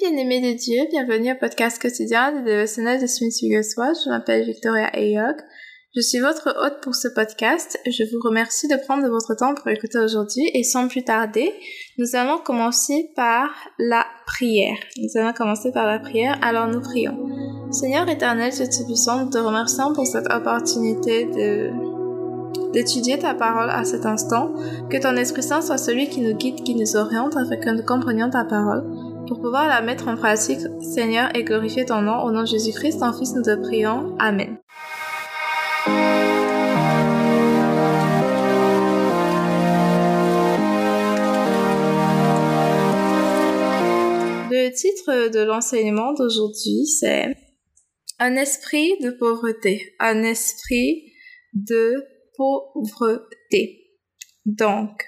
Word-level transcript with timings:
Bien-aimés 0.00 0.40
de 0.40 0.56
Dieu, 0.56 0.78
bienvenue 0.88 1.32
au 1.32 1.36
podcast 1.38 1.80
quotidien 1.80 2.32
de 2.32 2.42
dévotionnel 2.42 3.02
de 3.02 3.06
Smith 3.06 3.34
Wigglesworth. 3.42 3.98
Je 4.02 4.08
m'appelle 4.08 4.46
Victoria 4.46 4.86
Ayog. 4.94 5.36
Je 5.94 6.00
suis 6.00 6.20
votre 6.20 6.56
hôte 6.58 6.80
pour 6.82 6.94
ce 6.94 7.08
podcast. 7.08 7.78
Je 7.84 8.04
vous 8.04 8.18
remercie 8.24 8.66
de 8.66 8.76
prendre 8.86 9.06
votre 9.10 9.34
temps 9.34 9.54
pour 9.54 9.68
écouter 9.68 9.98
aujourd'hui 9.98 10.50
et 10.54 10.62
sans 10.62 10.88
plus 10.88 11.04
tarder, 11.04 11.52
nous 11.98 12.16
allons 12.16 12.38
commencer 12.38 13.10
par 13.14 13.50
la 13.78 14.06
prière. 14.26 14.78
Nous 14.96 15.20
allons 15.20 15.34
commencer 15.34 15.70
par 15.70 15.86
la 15.86 15.98
prière, 15.98 16.38
alors 16.40 16.68
nous 16.68 16.80
prions. 16.80 17.18
Seigneur 17.70 18.08
éternel, 18.08 18.52
je 18.54 18.64
te 18.64 18.82
puissant, 18.86 19.28
te 19.28 19.36
remercions 19.36 19.92
pour 19.92 20.06
cette 20.06 20.32
opportunité 20.32 21.26
de 21.26 21.70
d'étudier 22.72 23.18
ta 23.18 23.34
parole 23.34 23.68
à 23.68 23.84
cet 23.84 24.06
instant, 24.06 24.54
que 24.88 24.96
ton 24.96 25.16
Esprit 25.16 25.42
Saint 25.42 25.60
soit 25.60 25.76
celui 25.76 26.08
qui 26.08 26.20
nous 26.20 26.36
guide, 26.36 26.62
qui 26.62 26.76
nous 26.76 26.96
oriente 26.96 27.36
afin 27.36 27.56
que 27.56 27.70
nous 27.70 27.82
comprenions 27.82 28.30
ta 28.30 28.44
parole 28.44 29.09
pour 29.30 29.40
pouvoir 29.40 29.68
la 29.68 29.80
mettre 29.80 30.08
en 30.08 30.16
pratique, 30.16 30.58
Seigneur, 30.82 31.30
et 31.36 31.44
glorifier 31.44 31.84
ton 31.84 32.02
nom. 32.02 32.24
Au 32.24 32.32
nom 32.32 32.40
de 32.40 32.48
Jésus-Christ, 32.48 32.98
ton 32.98 33.12
Fils, 33.12 33.32
nous 33.36 33.42
te 33.42 33.54
prions. 33.62 34.16
Amen. 34.18 34.58
Le 44.50 44.70
titre 44.74 45.30
de 45.32 45.44
l'enseignement 45.44 46.12
d'aujourd'hui, 46.12 46.86
c'est 46.86 47.32
Un 48.18 48.34
esprit 48.34 48.98
de 49.00 49.10
pauvreté. 49.10 49.94
Un 50.00 50.24
esprit 50.24 51.04
de 51.52 52.04
pauvreté. 52.36 53.78
Donc, 54.44 55.04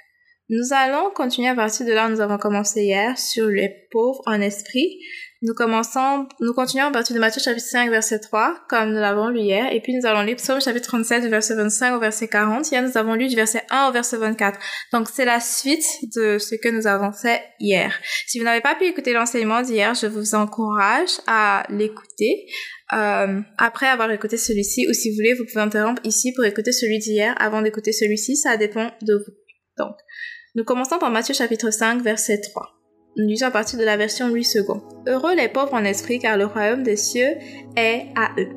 nous 0.53 0.75
allons 0.75 1.11
continuer 1.15 1.49
à 1.49 1.55
partir 1.55 1.87
de 1.87 1.93
là 1.93 2.07
où 2.07 2.11
nous 2.11 2.21
avons 2.21 2.37
commencé 2.37 2.83
hier 2.83 3.17
sur 3.17 3.47
les 3.47 3.71
pauvres 3.91 4.21
en 4.27 4.39
esprit. 4.43 4.99
Nous 5.41 5.55
commençons, 5.55 6.29
nous 6.41 6.53
continuons 6.53 6.89
à 6.89 6.91
partir 6.91 7.17
de 7.17 7.21
Matthieu 7.21 7.41
chapitre 7.41 7.67
5 7.67 7.89
verset 7.89 8.19
3 8.19 8.67
comme 8.69 8.91
nous 8.91 9.01
l'avons 9.01 9.29
lu 9.29 9.41
hier 9.41 9.73
et 9.73 9.81
puis 9.81 9.95
nous 9.95 10.07
allons 10.07 10.21
lire 10.21 10.37
Psaume 10.37 10.61
chapitre 10.61 10.89
37 10.89 11.23
du 11.23 11.31
verset 11.31 11.55
25 11.55 11.97
au 11.97 12.01
verset 12.01 12.29
40. 12.29 12.71
Hier 12.71 12.83
nous 12.83 12.99
avons 12.99 13.15
lu 13.15 13.29
du 13.29 13.35
verset 13.35 13.63
1 13.71 13.89
au 13.89 13.93
verset 13.93 14.19
24. 14.19 14.59
Donc 14.93 15.09
c'est 15.11 15.25
la 15.25 15.41
suite 15.41 15.87
de 16.15 16.37
ce 16.37 16.55
que 16.55 16.69
nous 16.69 16.87
avons 16.87 17.13
fait 17.13 17.41
hier. 17.59 17.99
Si 18.27 18.39
vous 18.39 18.45
n'avez 18.45 18.61
pas 18.61 18.75
pu 18.75 18.85
écouter 18.85 19.15
l'enseignement 19.15 19.63
d'hier, 19.63 19.95
je 19.95 20.07
vous 20.07 20.35
encourage 20.35 21.13
à 21.27 21.65
l'écouter. 21.71 22.45
Euh, 22.93 23.41
après 23.57 23.87
avoir 23.87 24.11
écouté 24.11 24.37
celui-ci, 24.37 24.87
ou 24.87 24.93
si 24.93 25.09
vous 25.09 25.17
voulez, 25.17 25.33
vous 25.33 25.47
pouvez 25.47 25.63
interrompre 25.63 26.03
ici 26.05 26.35
pour 26.35 26.45
écouter 26.45 26.73
celui 26.73 26.99
d'hier 26.99 27.35
avant 27.39 27.63
d'écouter 27.63 27.93
celui-ci, 27.93 28.37
ça 28.37 28.59
dépend 28.59 28.91
de 29.01 29.15
vous. 29.15 29.33
Donc, 29.79 29.97
nous 30.55 30.65
commençons 30.65 30.99
par 30.99 31.11
Matthieu 31.11 31.33
chapitre 31.33 31.71
5, 31.71 32.03
verset 32.03 32.43
3. 32.43 32.75
Nous 33.17 33.27
lisons 33.27 33.47
à 33.47 33.51
partir 33.51 33.79
de 33.79 33.85
la 33.85 33.97
version 33.97 34.29
Louis 34.29 34.47
II. 34.55 34.65
Heureux 35.07 35.35
les 35.35 35.49
pauvres 35.49 35.73
en 35.73 35.85
esprit, 35.85 36.19
car 36.19 36.37
le 36.37 36.45
royaume 36.45 36.83
des 36.83 36.97
cieux 36.97 37.37
est 37.75 38.09
à 38.17 38.33
eux. 38.39 38.51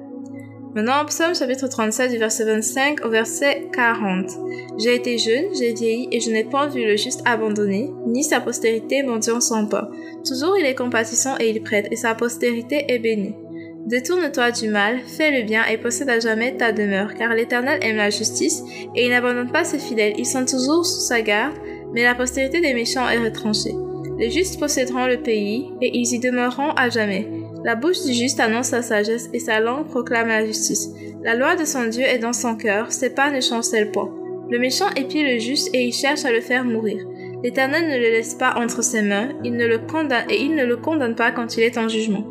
Maintenant, 0.75 1.05
Psaume 1.05 1.33
chapitre 1.33 1.69
37 1.69 2.11
du 2.11 2.17
verset 2.17 2.43
25 2.43 3.05
au 3.05 3.09
verset 3.09 3.69
40. 3.71 4.29
J'ai 4.77 4.95
été 4.95 5.17
jeune, 5.17 5.45
j'ai 5.57 5.73
vieilli, 5.73 6.09
et 6.11 6.19
je 6.19 6.31
n'ai 6.31 6.43
point 6.43 6.67
vu 6.67 6.83
le 6.83 6.97
juste 6.97 7.21
abandonné, 7.23 7.89
ni 8.05 8.25
sa 8.25 8.41
postérité 8.41 9.01
mendiant 9.01 9.39
son 9.39 9.65
pain. 9.65 9.87
Toujours 10.27 10.57
il 10.57 10.65
est 10.65 10.75
compatissant 10.75 11.37
et 11.39 11.49
il 11.49 11.63
prête, 11.63 11.87
et 11.91 11.95
sa 11.95 12.13
postérité 12.13 12.83
est 12.89 12.99
bénie. 12.99 13.35
Détourne-toi 13.85 14.51
du 14.51 14.67
mal, 14.67 14.99
fais 15.05 15.31
le 15.31 15.45
bien 15.45 15.63
et 15.65 15.77
possède 15.77 16.09
à 16.09 16.19
jamais 16.19 16.57
ta 16.57 16.73
demeure, 16.73 17.13
car 17.13 17.33
l'Éternel 17.33 17.79
aime 17.83 17.97
la 17.97 18.09
justice, 18.09 18.63
et 18.95 19.05
il 19.05 19.11
n'abandonne 19.11 19.51
pas 19.51 19.63
ses 19.63 19.79
fidèles, 19.79 20.15
ils 20.17 20.25
sont 20.25 20.43
toujours 20.43 20.85
sous 20.85 21.01
sa 21.01 21.21
garde, 21.21 21.55
mais 21.95 22.03
la 22.03 22.13
postérité 22.13 22.59
des 22.59 22.73
méchants 22.73 23.07
est 23.07 23.17
retranchée. 23.17 23.73
Les 24.19 24.29
justes 24.29 24.59
posséderont 24.59 25.07
le 25.07 25.17
pays, 25.17 25.71
et 25.81 25.97
ils 25.97 26.13
y 26.13 26.19
demeureront 26.19 26.71
à 26.71 26.89
jamais. 26.89 27.27
La 27.63 27.75
bouche 27.75 28.03
du 28.05 28.13
juste 28.13 28.39
annonce 28.41 28.67
sa 28.67 28.81
sagesse, 28.81 29.29
et 29.33 29.39
sa 29.39 29.61
langue 29.61 29.87
proclame 29.87 30.27
la 30.27 30.45
justice. 30.45 30.89
La 31.23 31.35
loi 31.35 31.55
de 31.55 31.63
son 31.63 31.85
Dieu 31.85 32.03
est 32.03 32.19
dans 32.19 32.33
son 32.33 32.55
cœur, 32.55 32.91
ses 32.91 33.09
pas 33.09 33.31
ne 33.31 33.39
chancellent 33.39 33.91
point. 33.91 34.13
Le 34.51 34.59
méchant 34.59 34.89
épie 34.95 35.23
le 35.23 35.39
juste, 35.39 35.69
et 35.73 35.85
il 35.85 35.93
cherche 35.93 36.25
à 36.25 36.31
le 36.31 36.41
faire 36.41 36.65
mourir. 36.65 36.97
L'Éternel 37.43 37.89
ne 37.89 37.97
le 37.97 38.11
laisse 38.11 38.35
pas 38.35 38.55
entre 38.57 38.83
ses 38.83 39.01
mains, 39.01 39.29
il 39.43 39.53
ne 39.53 39.65
le 39.65 39.79
condamne, 39.79 40.29
et 40.29 40.41
il 40.41 40.53
ne 40.53 40.65
le 40.65 40.77
condamne 40.77 41.15
pas 41.15 41.31
quand 41.31 41.57
il 41.57 41.63
est 41.63 41.77
en 41.77 41.87
jugement. 41.87 42.25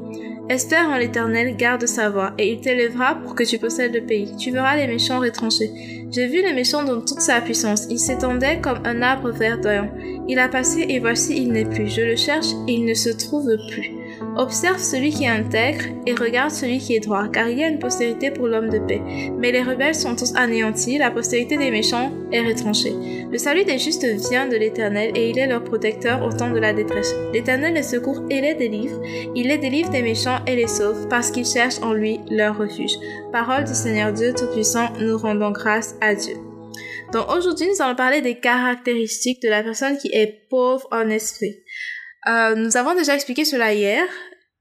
Espère 0.51 0.91
en 0.91 0.99
l'Éternel, 0.99 1.57
garde 1.57 1.87
sa 1.87 2.11
voix, 2.11 2.35
et 2.37 2.53
il 2.53 2.61
t'élèvera 2.61 3.15
pour 3.15 3.35
que 3.35 3.45
tu 3.45 3.59
possèdes 3.59 3.95
le 3.95 4.03
pays. 4.03 4.37
Tu 4.37 4.51
verras 4.51 4.77
les 4.77 4.87
méchants 4.87 5.21
retranchés. 5.21 5.71
J'ai 6.11 6.27
vu 6.27 6.43
les 6.43 6.53
méchants 6.53 6.85
dans 6.85 7.01
toute 7.01 7.21
sa 7.21 7.41
puissance. 7.41 7.87
Il 7.89 7.99
s'étendait 7.99 8.61
comme 8.61 8.81
un 8.85 9.01
arbre 9.01 9.31
verdoyant. 9.31 9.91
Il 10.29 10.39
a 10.39 10.49
passé 10.49 10.85
et 10.89 11.01
voici 11.01 11.35
il 11.41 11.51
n'est 11.51 11.65
plus. 11.65 11.89
Je 11.89 12.03
le 12.03 12.17
cherche 12.17 12.49
et 12.69 12.75
il 12.75 12.85
ne 12.85 12.93
se 12.93 13.09
trouve 13.09 13.57
plus. 13.71 14.04
Observe 14.37 14.79
celui 14.79 15.11
qui 15.11 15.29
intègre 15.29 15.85
et 16.07 16.15
regarde 16.15 16.51
celui 16.51 16.79
qui 16.79 16.97
est 16.97 17.01
droit, 17.01 17.29
car 17.29 17.49
il 17.49 17.59
y 17.59 17.65
a 17.65 17.69
une 17.69 17.79
postérité 17.79 18.33
pour 18.33 18.49
l'homme 18.49 18.69
de 18.69 18.81
paix. 18.81 19.01
Mais 19.39 19.53
les 19.53 19.63
rebelles 19.63 19.95
sont 19.95 20.17
tous 20.17 20.35
anéantis, 20.35 20.99
la 20.99 21.13
postérité 21.13 21.57
des 21.57 21.71
méchants 21.71 22.11
est 22.33 22.41
retranchée. 22.41 22.95
Le 23.31 23.39
salut 23.39 23.65
des 23.65 23.79
justes 23.79 24.07
vient 24.29 24.49
de 24.49 24.57
l'Éternel 24.57 25.13
et 25.15 25.31
il 25.31 25.39
est 25.39 25.47
leur 25.47 25.63
protecteur 25.63 26.25
au 26.25 26.33
temps 26.33 26.51
de 26.51 26.59
la 26.59 26.73
détresse. 26.73 27.15
L'Éternel 27.33 27.75
les 27.75 27.83
secourt 27.85 28.25
et 28.29 28.41
les 28.41 28.55
délivre. 28.55 29.01
Il 29.37 29.49
les 29.49 29.59
délivre 29.59 29.91
des 29.91 30.03
méchants 30.03 30.45
et 30.47 30.57
les 30.57 30.67
sauve 30.67 31.07
parce 31.09 31.31
qu'ils 31.31 31.47
cherchent 31.47 31.83
en 31.83 31.93
lui 31.93 32.19
leur 32.29 32.59
refuge. 32.59 32.99
Parole 33.33 33.65
du 33.65 33.75
Seigneur 33.75 34.13
Dieu 34.13 34.33
Tout-Puissant, 34.37 34.89
nous 35.01 35.17
rendons 35.17 35.53
grâce 35.53 35.95
à 36.01 36.15
Dieu. 36.15 36.35
Donc 37.13 37.31
aujourd'hui, 37.31 37.69
nous 37.69 37.85
allons 37.85 37.95
parler 37.95 38.21
des 38.21 38.41
caractéristiques 38.41 39.41
de 39.43 39.49
la 39.49 39.63
personne 39.63 39.97
qui 39.97 40.09
est 40.13 40.49
pauvre 40.51 40.89
en 40.91 41.09
esprit. 41.09 41.55
Euh, 42.27 42.55
nous 42.55 42.77
avons 42.77 42.95
déjà 42.95 43.15
expliqué 43.15 43.45
cela 43.45 43.75
hier. 43.75 44.05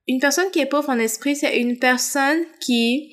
Une 0.08 0.20
personne 0.20 0.52
qui 0.52 0.60
est 0.60 0.66
pauvre 0.66 0.90
en 0.90 1.00
esprit, 1.00 1.36
c'est 1.36 1.60
une 1.60 1.80
personne 1.80 2.44
qui 2.60 3.10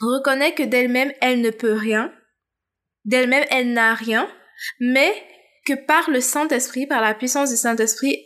reconnaît 0.00 0.54
que 0.54 0.62
d'elle-même, 0.62 1.12
elle 1.20 1.40
ne 1.40 1.50
peut 1.50 1.72
rien. 1.72 2.12
D'elle-même, 3.04 3.44
elle 3.50 3.72
n'a 3.72 3.94
rien. 3.94 4.28
Mais 4.80 5.12
que 5.66 5.74
par 5.74 6.10
le 6.10 6.20
Saint-Esprit, 6.20 6.86
par 6.86 7.00
la 7.00 7.14
puissance 7.14 7.50
du 7.50 7.56
Saint-Esprit, 7.56 8.18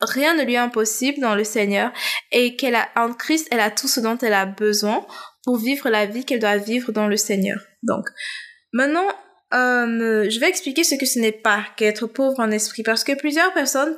rien 0.00 0.34
ne 0.34 0.44
lui 0.44 0.54
est 0.54 0.58
impossible 0.58 1.20
dans 1.20 1.34
le 1.34 1.44
Seigneur 1.44 1.92
et 2.30 2.56
qu'elle 2.56 2.74
a, 2.74 2.88
en 2.96 3.12
Christ, 3.12 3.48
elle 3.50 3.60
a 3.60 3.70
tout 3.70 3.88
ce 3.88 4.00
dont 4.00 4.18
elle 4.18 4.34
a 4.34 4.46
besoin 4.46 5.06
pour 5.44 5.58
vivre 5.58 5.88
la 5.88 6.06
vie 6.06 6.24
qu'elle 6.24 6.40
doit 6.40 6.56
vivre 6.58 6.92
dans 6.92 7.08
le 7.08 7.16
Seigneur. 7.16 7.58
Donc, 7.82 8.04
maintenant, 8.72 9.08
euh, 9.54 10.28
je 10.28 10.40
vais 10.40 10.48
expliquer 10.48 10.82
ce 10.82 10.96
que 10.96 11.06
ce 11.06 11.18
n'est 11.18 11.32
pas 11.32 11.64
qu'être 11.76 12.06
pauvre 12.06 12.40
en 12.40 12.50
esprit 12.50 12.82
parce 12.82 13.04
que 13.04 13.12
plusieurs 13.12 13.52
personnes, 13.52 13.96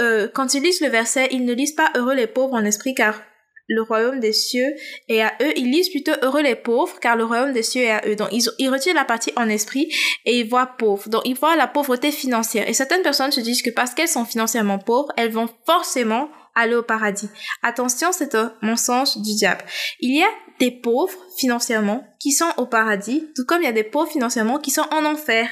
euh, 0.00 0.28
quand 0.32 0.54
ils 0.54 0.62
lisent 0.62 0.80
le 0.80 0.88
verset, 0.88 1.28
ils 1.32 1.44
ne 1.44 1.52
lisent 1.52 1.74
pas 1.74 1.90
heureux 1.96 2.14
les 2.14 2.26
pauvres 2.26 2.54
en 2.54 2.64
esprit 2.64 2.94
car 2.94 3.20
le 3.68 3.82
royaume 3.82 4.20
des 4.20 4.32
cieux 4.32 4.74
est 5.08 5.20
à 5.20 5.32
eux. 5.42 5.52
Ils 5.56 5.70
lisent 5.70 5.90
plutôt 5.90 6.12
heureux 6.22 6.42
les 6.42 6.54
pauvres 6.54 6.98
car 7.00 7.16
le 7.16 7.24
royaume 7.24 7.52
des 7.52 7.62
cieux 7.62 7.82
est 7.82 7.90
à 7.90 8.02
eux. 8.06 8.16
Donc 8.16 8.28
ils, 8.32 8.70
retirent 8.70 8.94
la 8.94 9.04
partie 9.04 9.32
en 9.36 9.48
esprit 9.48 9.92
et 10.24 10.40
ils 10.40 10.48
voient 10.48 10.76
pauvre. 10.78 11.08
Donc 11.08 11.22
ils 11.24 11.36
voient 11.36 11.56
la 11.56 11.66
pauvreté 11.66 12.10
financière. 12.10 12.68
Et 12.68 12.72
certaines 12.72 13.02
personnes 13.02 13.32
se 13.32 13.40
disent 13.40 13.62
que 13.62 13.70
parce 13.70 13.92
qu'elles 13.92 14.08
sont 14.08 14.24
financièrement 14.24 14.78
pauvres, 14.78 15.12
elles 15.16 15.32
vont 15.32 15.48
forcément 15.66 16.30
aller 16.56 16.74
au 16.74 16.82
paradis. 16.82 17.28
Attention, 17.62 18.10
c'est 18.12 18.34
un 18.34 18.52
mensonge 18.62 19.16
du 19.18 19.34
diable. 19.34 19.64
Il 20.00 20.18
y 20.18 20.22
a 20.22 20.28
des 20.58 20.72
pauvres 20.72 21.18
financièrement 21.38 22.04
qui 22.18 22.32
sont 22.32 22.50
au 22.56 22.66
paradis, 22.66 23.28
tout 23.36 23.44
comme 23.46 23.62
il 23.62 23.66
y 23.66 23.68
a 23.68 23.72
des 23.72 23.84
pauvres 23.84 24.10
financièrement 24.10 24.58
qui 24.58 24.70
sont 24.70 24.86
en 24.90 25.04
enfer. 25.04 25.48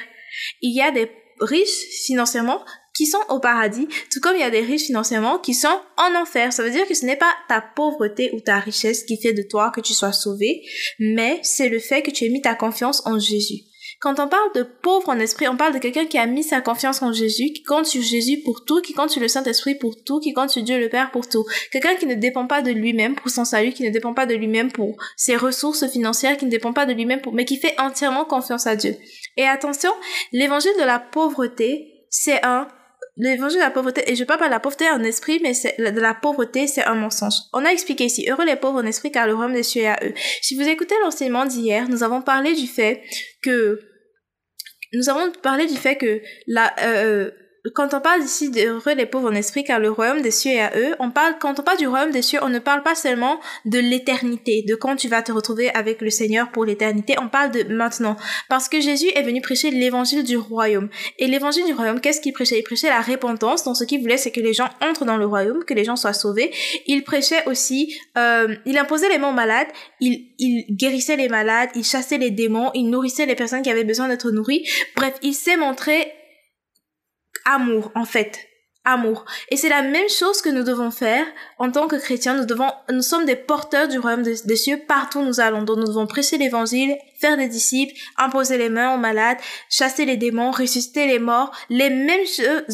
Il 0.61 0.75
y 0.75 0.81
a 0.81 0.91
des 0.91 1.09
riches 1.39 1.85
financièrement 2.05 2.63
qui 2.95 3.05
sont 3.05 3.19
au 3.29 3.39
paradis, 3.39 3.87
tout 4.11 4.21
comme 4.21 4.35
il 4.35 4.39
y 4.39 4.43
a 4.43 4.49
des 4.49 4.61
riches 4.61 4.85
financièrement 4.85 5.37
qui 5.37 5.53
sont 5.53 5.81
en 5.97 6.15
enfer. 6.15 6.53
Ça 6.53 6.63
veut 6.63 6.71
dire 6.71 6.87
que 6.87 6.93
ce 6.93 7.05
n'est 7.05 7.17
pas 7.17 7.33
ta 7.49 7.61
pauvreté 7.61 8.31
ou 8.33 8.39
ta 8.39 8.59
richesse 8.59 9.03
qui 9.03 9.21
fait 9.21 9.33
de 9.33 9.43
toi 9.43 9.71
que 9.75 9.81
tu 9.81 9.93
sois 9.93 10.13
sauvé, 10.13 10.61
mais 10.99 11.39
c'est 11.43 11.69
le 11.69 11.79
fait 11.79 12.01
que 12.01 12.11
tu 12.11 12.25
aies 12.25 12.29
mis 12.29 12.41
ta 12.41 12.55
confiance 12.55 13.05
en 13.05 13.19
Jésus. 13.19 13.63
Quand 14.01 14.19
on 14.19 14.27
parle 14.27 14.51
de 14.53 14.63
pauvre 14.63 15.09
en 15.09 15.19
esprit, 15.19 15.47
on 15.47 15.57
parle 15.57 15.73
de 15.73 15.79
quelqu'un 15.79 16.05
qui 16.05 16.17
a 16.17 16.25
mis 16.25 16.43
sa 16.43 16.61
confiance 16.61 17.01
en 17.01 17.13
Jésus, 17.13 17.51
qui 17.53 17.63
compte 17.63 17.85
sur 17.85 18.01
Jésus 18.01 18.41
pour 18.43 18.65
tout, 18.65 18.81
qui 18.81 18.93
compte 18.93 19.09
sur 19.09 19.21
le 19.21 19.27
Saint-Esprit 19.27 19.75
pour 19.75 20.03
tout, 20.03 20.19
qui 20.19 20.33
compte 20.33 20.49
sur 20.49 20.63
Dieu 20.63 20.79
le 20.79 20.89
Père 20.89 21.11
pour 21.11 21.27
tout. 21.27 21.45
Quelqu'un 21.71 21.95
qui 21.95 22.05
ne 22.05 22.15
dépend 22.15 22.47
pas 22.47 22.61
de 22.61 22.71
lui-même 22.71 23.15
pour 23.15 23.29
son 23.29 23.45
salut, 23.45 23.71
qui 23.71 23.83
ne 23.83 23.89
dépend 23.89 24.13
pas 24.13 24.25
de 24.25 24.35
lui-même 24.35 24.71
pour 24.71 24.95
ses 25.15 25.35
ressources 25.35 25.87
financières, 25.89 26.37
qui 26.37 26.45
ne 26.45 26.51
dépend 26.51 26.73
pas 26.73 26.85
de 26.85 26.93
lui-même 26.93 27.21
pour, 27.21 27.33
mais 27.33 27.45
qui 27.45 27.57
fait 27.57 27.79
entièrement 27.79 28.25
confiance 28.25 28.67
à 28.67 28.75
Dieu. 28.75 28.95
Et 29.37 29.45
attention, 29.45 29.91
l'évangile 30.31 30.73
de 30.79 30.85
la 30.85 30.99
pauvreté, 30.99 32.05
c'est 32.09 32.45
un 32.45 32.67
l'évangile 33.17 33.59
de 33.59 33.63
la 33.63 33.71
pauvreté, 33.71 34.09
et 34.11 34.15
je 34.15 34.23
parle 34.23 34.39
pas 34.39 34.47
de 34.47 34.51
la 34.51 34.59
pauvreté 34.59 34.89
en 34.89 35.03
esprit, 35.03 35.39
mais 35.41 35.53
c'est, 35.53 35.75
de 35.79 35.99
la 35.99 36.13
pauvreté, 36.13 36.67
c'est 36.67 36.83
un 36.83 36.95
mensonge. 36.95 37.33
On 37.53 37.65
a 37.65 37.69
expliqué 37.69 38.05
ici, 38.05 38.27
heureux 38.29 38.45
les 38.45 38.55
pauvres 38.55 38.81
en 38.81 38.85
esprit, 38.85 39.11
car 39.11 39.27
le 39.27 39.33
royaume 39.33 39.53
des 39.53 39.63
cieux 39.63 39.83
est 39.83 39.87
à 39.87 39.99
eux. 40.03 40.13
Si 40.41 40.55
vous 40.55 40.67
écoutez 40.67 40.95
l'enseignement 41.03 41.45
d'hier, 41.45 41.87
nous 41.89 42.03
avons 42.03 42.21
parlé 42.21 42.53
du 42.53 42.67
fait 42.67 43.01
que, 43.41 43.79
nous 44.93 45.09
avons 45.09 45.31
parlé 45.31 45.65
du 45.65 45.75
fait 45.75 45.95
que 45.95 46.21
la, 46.47 46.73
euh, 46.81 47.31
quand 47.73 47.93
on 47.93 48.01
parle 48.01 48.21
ici 48.21 48.51
d'heureux 48.51 48.93
les 48.93 49.05
pauvres 49.05 49.31
en 49.31 49.35
esprit, 49.35 49.63
car 49.63 49.79
le 49.79 49.89
royaume 49.89 50.21
des 50.21 50.31
cieux 50.31 50.51
est 50.51 50.61
à 50.61 50.71
eux, 50.77 50.95
on 50.99 51.11
parle, 51.11 51.35
quand 51.39 51.59
on 51.59 51.63
parle 51.63 51.77
du 51.77 51.87
royaume 51.87 52.11
des 52.11 52.21
cieux, 52.21 52.39
on 52.41 52.49
ne 52.49 52.59
parle 52.59 52.83
pas 52.83 52.95
seulement 52.95 53.39
de 53.65 53.79
l'éternité, 53.79 54.63
de 54.67 54.75
quand 54.75 54.95
tu 54.95 55.07
vas 55.07 55.21
te 55.21 55.31
retrouver 55.31 55.69
avec 55.69 56.01
le 56.01 56.09
Seigneur 56.09 56.51
pour 56.51 56.65
l'éternité, 56.65 57.15
on 57.19 57.29
parle 57.29 57.51
de 57.51 57.63
maintenant. 57.73 58.15
Parce 58.49 58.69
que 58.69 58.79
Jésus 58.79 59.07
est 59.15 59.23
venu 59.23 59.41
prêcher 59.41 59.71
l'évangile 59.71 60.23
du 60.23 60.37
royaume. 60.37 60.89
Et 61.17 61.27
l'évangile 61.27 61.65
du 61.65 61.73
royaume, 61.73 61.99
qu'est-ce 61.99 62.21
qu'il 62.21 62.33
prêchait? 62.33 62.59
Il 62.59 62.63
prêchait 62.63 62.89
la 62.89 63.01
repentance, 63.01 63.63
donc 63.63 63.77
ce 63.77 63.83
qu'il 63.83 64.01
voulait, 64.01 64.17
c'est 64.17 64.31
que 64.31 64.41
les 64.41 64.53
gens 64.53 64.69
entrent 64.81 65.05
dans 65.05 65.17
le 65.17 65.25
royaume, 65.25 65.63
que 65.65 65.73
les 65.73 65.83
gens 65.83 65.95
soient 65.95 66.13
sauvés. 66.13 66.51
Il 66.85 67.03
prêchait 67.03 67.47
aussi, 67.47 67.97
euh, 68.17 68.55
il 68.65 68.77
imposait 68.77 69.09
les 69.09 69.17
mains 69.17 69.29
aux 69.29 69.33
malades, 69.33 69.67
il, 69.99 70.31
il 70.37 70.65
guérissait 70.75 71.15
les 71.15 71.29
malades, 71.29 71.69
il 71.75 71.83
chassait 71.83 72.17
les 72.17 72.31
démons, 72.31 72.71
il 72.73 72.89
nourrissait 72.89 73.25
les 73.25 73.35
personnes 73.35 73.61
qui 73.61 73.69
avaient 73.69 73.83
besoin 73.83 74.07
d'être 74.07 74.29
nourries. 74.31 74.67
Bref, 74.95 75.15
il 75.21 75.33
s'est 75.33 75.57
montré 75.57 76.11
amour, 77.43 77.91
en 77.95 78.05
fait. 78.05 78.47
Amour. 78.87 79.25
Et 79.49 79.57
c'est 79.57 79.69
la 79.69 79.81
même 79.81 80.09
chose 80.09 80.41
que 80.43 80.49
nous 80.49 80.61
devons 80.61 80.91
faire 80.91 81.25
en 81.57 81.71
tant 81.71 81.87
que 81.87 81.95
chrétiens. 81.95 82.35
Nous 82.35 82.45
devons, 82.45 82.69
nous 82.91 83.01
sommes 83.01 83.25
des 83.25 83.35
porteurs 83.35 83.87
du 83.87 83.97
royaume 83.97 84.21
des, 84.21 84.55
cieux 84.55 84.79
partout 84.87 85.19
où 85.19 85.25
nous 85.25 85.39
allons. 85.39 85.63
Donc 85.63 85.77
nous 85.77 85.87
devons 85.87 86.05
prêcher 86.05 86.37
l'évangile, 86.37 86.95
faire 87.25 87.37
des 87.37 87.47
disciples, 87.47 87.93
imposer 88.17 88.57
les 88.57 88.69
mains 88.69 88.93
aux 88.93 88.99
malades, 88.99 89.37
chasser 89.69 90.05
les 90.05 90.17
démons, 90.17 90.51
ressusciter 90.51 91.07
les 91.07 91.19
morts, 91.19 91.51
les 91.69 91.89
mêmes 91.89 92.25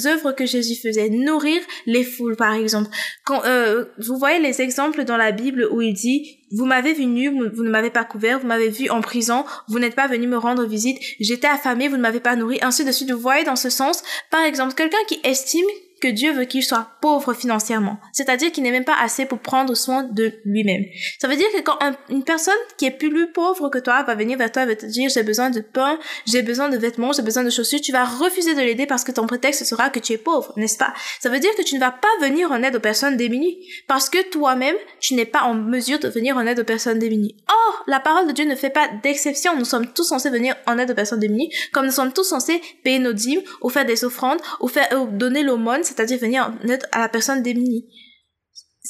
œuvres 0.05 0.33
que 0.33 0.45
Jésus 0.45 0.75
faisait, 0.75 1.09
nourrir 1.09 1.61
les 1.85 2.03
foules 2.03 2.35
par 2.35 2.53
exemple. 2.53 2.89
Euh, 3.29 3.85
vous 3.97 4.17
voyez 4.17 4.39
les 4.39 4.61
exemples 4.61 5.05
dans 5.05 5.17
la 5.17 5.31
Bible 5.31 5.69
où 5.71 5.81
il 5.81 5.93
dit 5.93 6.37
vous 6.51 6.65
m'avez 6.65 6.91
vu 6.91 7.05
nu, 7.05 7.29
vous 7.29 7.63
ne 7.63 7.69
m'avez 7.69 7.91
pas 7.91 8.03
couvert, 8.03 8.39
vous 8.39 8.47
m'avez 8.47 8.67
vu 8.67 8.89
en 8.89 8.99
prison, 8.99 9.45
vous 9.69 9.79
n'êtes 9.79 9.95
pas 9.95 10.07
venu 10.07 10.27
me 10.27 10.37
rendre 10.37 10.65
visite, 10.65 10.97
j'étais 11.21 11.47
affamé, 11.47 11.87
vous 11.87 11.95
ne 11.95 12.01
m'avez 12.01 12.19
pas 12.19 12.35
nourri, 12.35 12.59
ainsi 12.61 12.83
de 12.83 12.91
suite. 12.91 13.11
Vous 13.11 13.19
voyez 13.19 13.45
dans 13.45 13.55
ce 13.55 13.69
sens, 13.69 14.03
par 14.31 14.43
exemple, 14.43 14.73
quelqu'un 14.73 14.97
qui 15.07 15.21
estime 15.23 15.65
que 16.01 16.07
Dieu 16.07 16.33
veut 16.33 16.45
qu'il 16.45 16.63
soit 16.63 16.87
pauvre 16.99 17.33
financièrement. 17.33 17.97
C'est-à-dire 18.11 18.51
qu'il 18.51 18.63
n'est 18.63 18.71
même 18.71 18.83
pas 18.83 18.99
assez 18.99 19.25
pour 19.25 19.39
prendre 19.39 19.75
soin 19.75 20.03
de 20.03 20.33
lui-même. 20.43 20.83
Ça 21.19 21.27
veut 21.27 21.37
dire 21.37 21.47
que 21.55 21.61
quand 21.61 21.77
une 22.09 22.23
personne 22.23 22.53
qui 22.77 22.85
est 22.85 22.91
plus 22.91 23.31
pauvre 23.31 23.69
que 23.69 23.77
toi 23.77 24.03
va 24.03 24.15
venir 24.15 24.37
vers 24.41 24.51
toi 24.51 24.65
va 24.65 24.75
te 24.75 24.85
dire 24.85 25.09
j'ai 25.09 25.23
besoin 25.23 25.49
de 25.49 25.61
pain, 25.61 25.99
j'ai 26.25 26.41
besoin 26.41 26.69
de 26.69 26.77
vêtements, 26.77 27.11
j'ai 27.13 27.21
besoin 27.21 27.43
de 27.43 27.49
chaussures, 27.49 27.79
tu 27.81 27.91
vas 27.91 28.05
refuser 28.05 28.53
de 28.53 28.59
l'aider 28.59 28.85
parce 28.85 29.03
que 29.03 29.11
ton 29.11 29.27
prétexte 29.27 29.63
sera 29.63 29.89
que 29.89 29.99
tu 29.99 30.13
es 30.13 30.17
pauvre, 30.17 30.53
n'est-ce 30.57 30.77
pas? 30.77 30.93
Ça 31.19 31.29
veut 31.29 31.39
dire 31.39 31.53
que 31.55 31.61
tu 31.61 31.75
ne 31.75 31.79
vas 31.79 31.91
pas 31.91 32.07
venir 32.21 32.51
en 32.51 32.63
aide 32.63 32.75
aux 32.75 32.81
personnes 32.81 33.17
démunies 33.17 33.57
parce 33.87 34.09
que 34.09 34.29
toi-même, 34.29 34.75
tu 34.99 35.13
n'es 35.13 35.25
pas 35.25 35.43
en 35.43 35.53
mesure 35.53 35.99
de 35.99 36.07
venir 36.07 36.35
en 36.37 36.45
aide 36.45 36.59
aux 36.59 36.65
personnes 36.65 36.99
démunies. 36.99 37.35
Or, 37.47 37.83
la 37.87 37.99
parole 37.99 38.27
de 38.27 38.31
Dieu 38.31 38.45
ne 38.45 38.55
fait 38.55 38.69
pas 38.69 38.89
d'exception. 39.03 39.55
Nous 39.57 39.65
sommes 39.65 39.93
tous 39.93 40.03
censés 40.03 40.29
venir 40.29 40.55
en 40.67 40.77
aide 40.77 40.91
aux 40.91 40.95
personnes 40.95 41.19
démunies 41.19 41.51
comme 41.71 41.85
nous 41.85 41.91
sommes 41.91 42.13
tous 42.13 42.23
censés 42.23 42.61
payer 42.83 42.99
nos 42.99 43.13
dîmes 43.13 43.41
ou 43.61 43.69
faire 43.69 43.85
des 43.85 44.03
offrandes 44.03 44.39
ou 44.59 44.67
faire 44.67 44.87
ou 44.99 45.07
donner 45.07 45.43
l'aumône 45.43 45.83
c'est-à-dire 45.83 46.17
venir 46.19 46.51
en 46.63 46.67
aide 46.67 46.87
à 46.91 46.99
la 46.99 47.09
personne 47.09 47.43
démunie. 47.43 47.85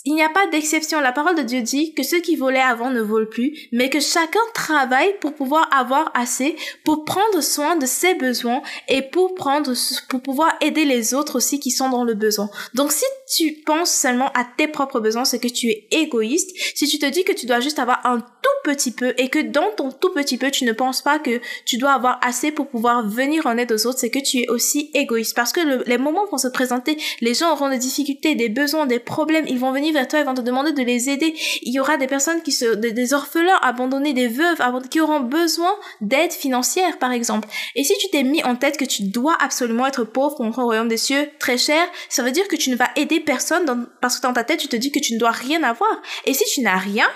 Il 0.04 0.16
n'y 0.16 0.24
a 0.24 0.30
pas 0.30 0.48
d'exception. 0.48 1.00
La 1.00 1.12
parole 1.12 1.36
de 1.36 1.44
Dieu 1.44 1.62
dit 1.62 1.94
que 1.94 2.02
ceux 2.02 2.22
qui 2.22 2.36
volaient 2.36 2.60
avant 2.60 2.90
ne 2.90 3.02
volent 3.02 3.30
plus, 3.30 3.68
mais 3.72 3.90
que 3.90 4.00
chacun 4.00 4.40
travaille 4.56 5.14
pour 5.20 5.36
pouvoir 5.36 5.70
avoir 5.72 6.12
assez, 6.16 6.56
pour 6.84 7.06
prendre 7.06 7.42
soin 7.42 7.76
de 7.76 7.86
ses 7.86 8.16
besoins 8.16 8.64
et 8.88 9.04
pour 9.04 9.36
prendre, 9.36 9.74
pour 10.10 10.24
pouvoir 10.24 10.56
aider 10.62 10.86
les 10.86 11.14
autres 11.14 11.36
aussi 11.36 11.60
qui 11.60 11.70
sont 11.70 11.90
dans 11.90 12.04
le 12.04 12.16
besoin. 12.16 12.50
Donc 12.74 12.92
si 12.92 13.06
tu 13.36 13.62
penses 13.64 13.92
seulement 13.92 14.32
à 14.34 14.44
tes 14.44 14.68
propres 14.68 15.00
besoins, 15.00 15.24
c'est 15.24 15.40
que 15.40 15.48
tu 15.48 15.68
es 15.68 15.88
égoïste. 15.92 16.50
Si 16.74 16.88
tu 16.88 16.98
te 16.98 17.06
dis 17.06 17.24
que 17.24 17.34
tu 17.34 17.46
dois 17.46 17.60
juste 17.60 17.78
avoir 17.78 18.04
un 18.04 18.20
tout 18.20 18.50
petit 18.64 18.92
peu 18.92 19.14
et 19.18 19.30
que 19.30 19.40
dans 19.40 19.70
ton 19.78 19.92
tout 19.92 20.14
petit 20.14 20.38
peu, 20.40 20.50
tu 20.50 20.66
ne 20.66 20.72
penses 20.72 21.04
pas 21.04 21.20
que 21.20 21.40
tu 21.66 21.78
dois 21.78 21.92
avoir 21.92 22.20
assez 22.24 22.52
pour 22.52 22.68
pouvoir 22.70 23.08
venir 23.08 23.46
en 23.46 23.56
aide 23.58 23.72
aux 23.72 23.86
autres, 23.86 24.00
c'est 24.00 24.10
que 24.10 24.20
tu 24.20 24.40
es 24.40 24.50
aussi 24.50 24.90
égoïste. 24.96 25.36
Parce 25.36 25.52
que 25.52 25.88
les 25.88 25.98
moments 26.00 26.26
vont 26.26 26.40
se 26.40 26.48
présenter, 26.48 26.98
les 27.22 27.36
gens 27.36 27.54
auront 27.54 27.70
des 27.70 27.78
difficultés, 27.78 28.34
des 28.34 28.50
besoins, 28.50 28.88
des 28.88 29.00
problèmes, 29.00 29.46
ils 29.48 29.60
vont 29.60 29.72
venir 29.72 29.91
vers 29.92 30.08
toi, 30.08 30.20
ils 30.20 30.26
vont 30.26 30.34
te 30.34 30.42
demander 30.42 30.72
de 30.72 30.82
les 30.82 31.10
aider. 31.10 31.34
Il 31.62 31.74
y 31.74 31.80
aura 31.80 31.98
des 31.98 32.08
personnes 32.08 32.42
qui 32.42 32.52
se, 32.52 32.76
des, 32.76 33.14
orphelins 33.14 33.58
abandonnés, 33.62 34.14
des 34.14 34.28
veuves 34.28 34.60
qui 34.90 35.00
auront 35.00 35.20
besoin 35.20 35.74
d'aide 36.02 36.32
financière, 36.32 36.98
par 37.00 37.12
exemple. 37.12 37.48
Et 37.76 37.84
si 37.84 37.94
tu 37.98 38.10
t'es 38.10 38.24
mis 38.24 38.44
en 38.44 38.56
tête 38.56 38.78
que 38.78 38.86
tu 38.86 39.04
dois 39.04 39.38
absolument 39.40 39.88
être 39.88 40.04
pauvre 40.04 40.36
pour 40.36 40.46
entrer 40.46 40.62
au 40.62 40.66
royaume 40.66 40.88
des 40.88 40.98
cieux, 40.98 41.30
très 41.40 41.58
cher, 41.58 41.86
ça 42.10 42.24
veut 42.24 42.32
dire 42.32 42.48
que 42.48 42.56
tu 42.56 42.70
ne 42.70 42.76
vas 42.76 42.90
aider 42.96 43.20
personne 43.20 43.88
parce 44.02 44.18
que 44.18 44.24
dans 44.24 44.34
ta 44.34 44.44
tête, 44.44 44.60
tu 44.60 44.68
te 44.68 44.76
dis 44.76 44.92
que 44.92 45.00
tu 45.00 45.14
ne 45.14 45.20
dois 45.20 45.32
rien 45.32 45.64
avoir. 45.64 46.02
Et 46.26 46.34
si 46.34 46.44
tu 46.54 46.62
n'as 46.62 46.78
rien, 46.78 47.08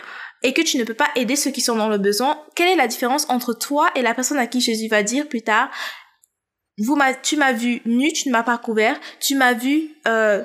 et 0.43 0.53
que 0.53 0.61
tu 0.61 0.77
ne 0.77 0.83
peux 0.83 0.93
pas 0.93 1.09
aider 1.15 1.35
ceux 1.35 1.49
qui 1.49 1.61
sont 1.61 1.75
dans 1.75 1.89
le 1.89 1.97
besoin, 1.97 2.39
quelle 2.55 2.67
est 2.69 2.75
la 2.75 2.87
différence 2.87 3.25
entre 3.29 3.53
toi 3.53 3.89
et 3.95 4.01
la 4.01 4.13
personne 4.13 4.37
à 4.37 4.45
qui 4.45 4.61
Jésus 4.61 4.87
va 4.87 5.01
dire 5.01 5.27
plus 5.27 5.41
tard, 5.41 5.71
vous 6.77 6.97
tu 7.23 7.37
m'as 7.37 7.53
vu 7.53 7.81
nu, 7.85 8.11
tu 8.11 8.27
ne 8.27 8.33
m'as 8.33 8.43
pas 8.43 8.57
couvert, 8.57 8.99
tu 9.19 9.35
m'as 9.35 9.53
vu 9.53 9.95
euh, 10.07 10.43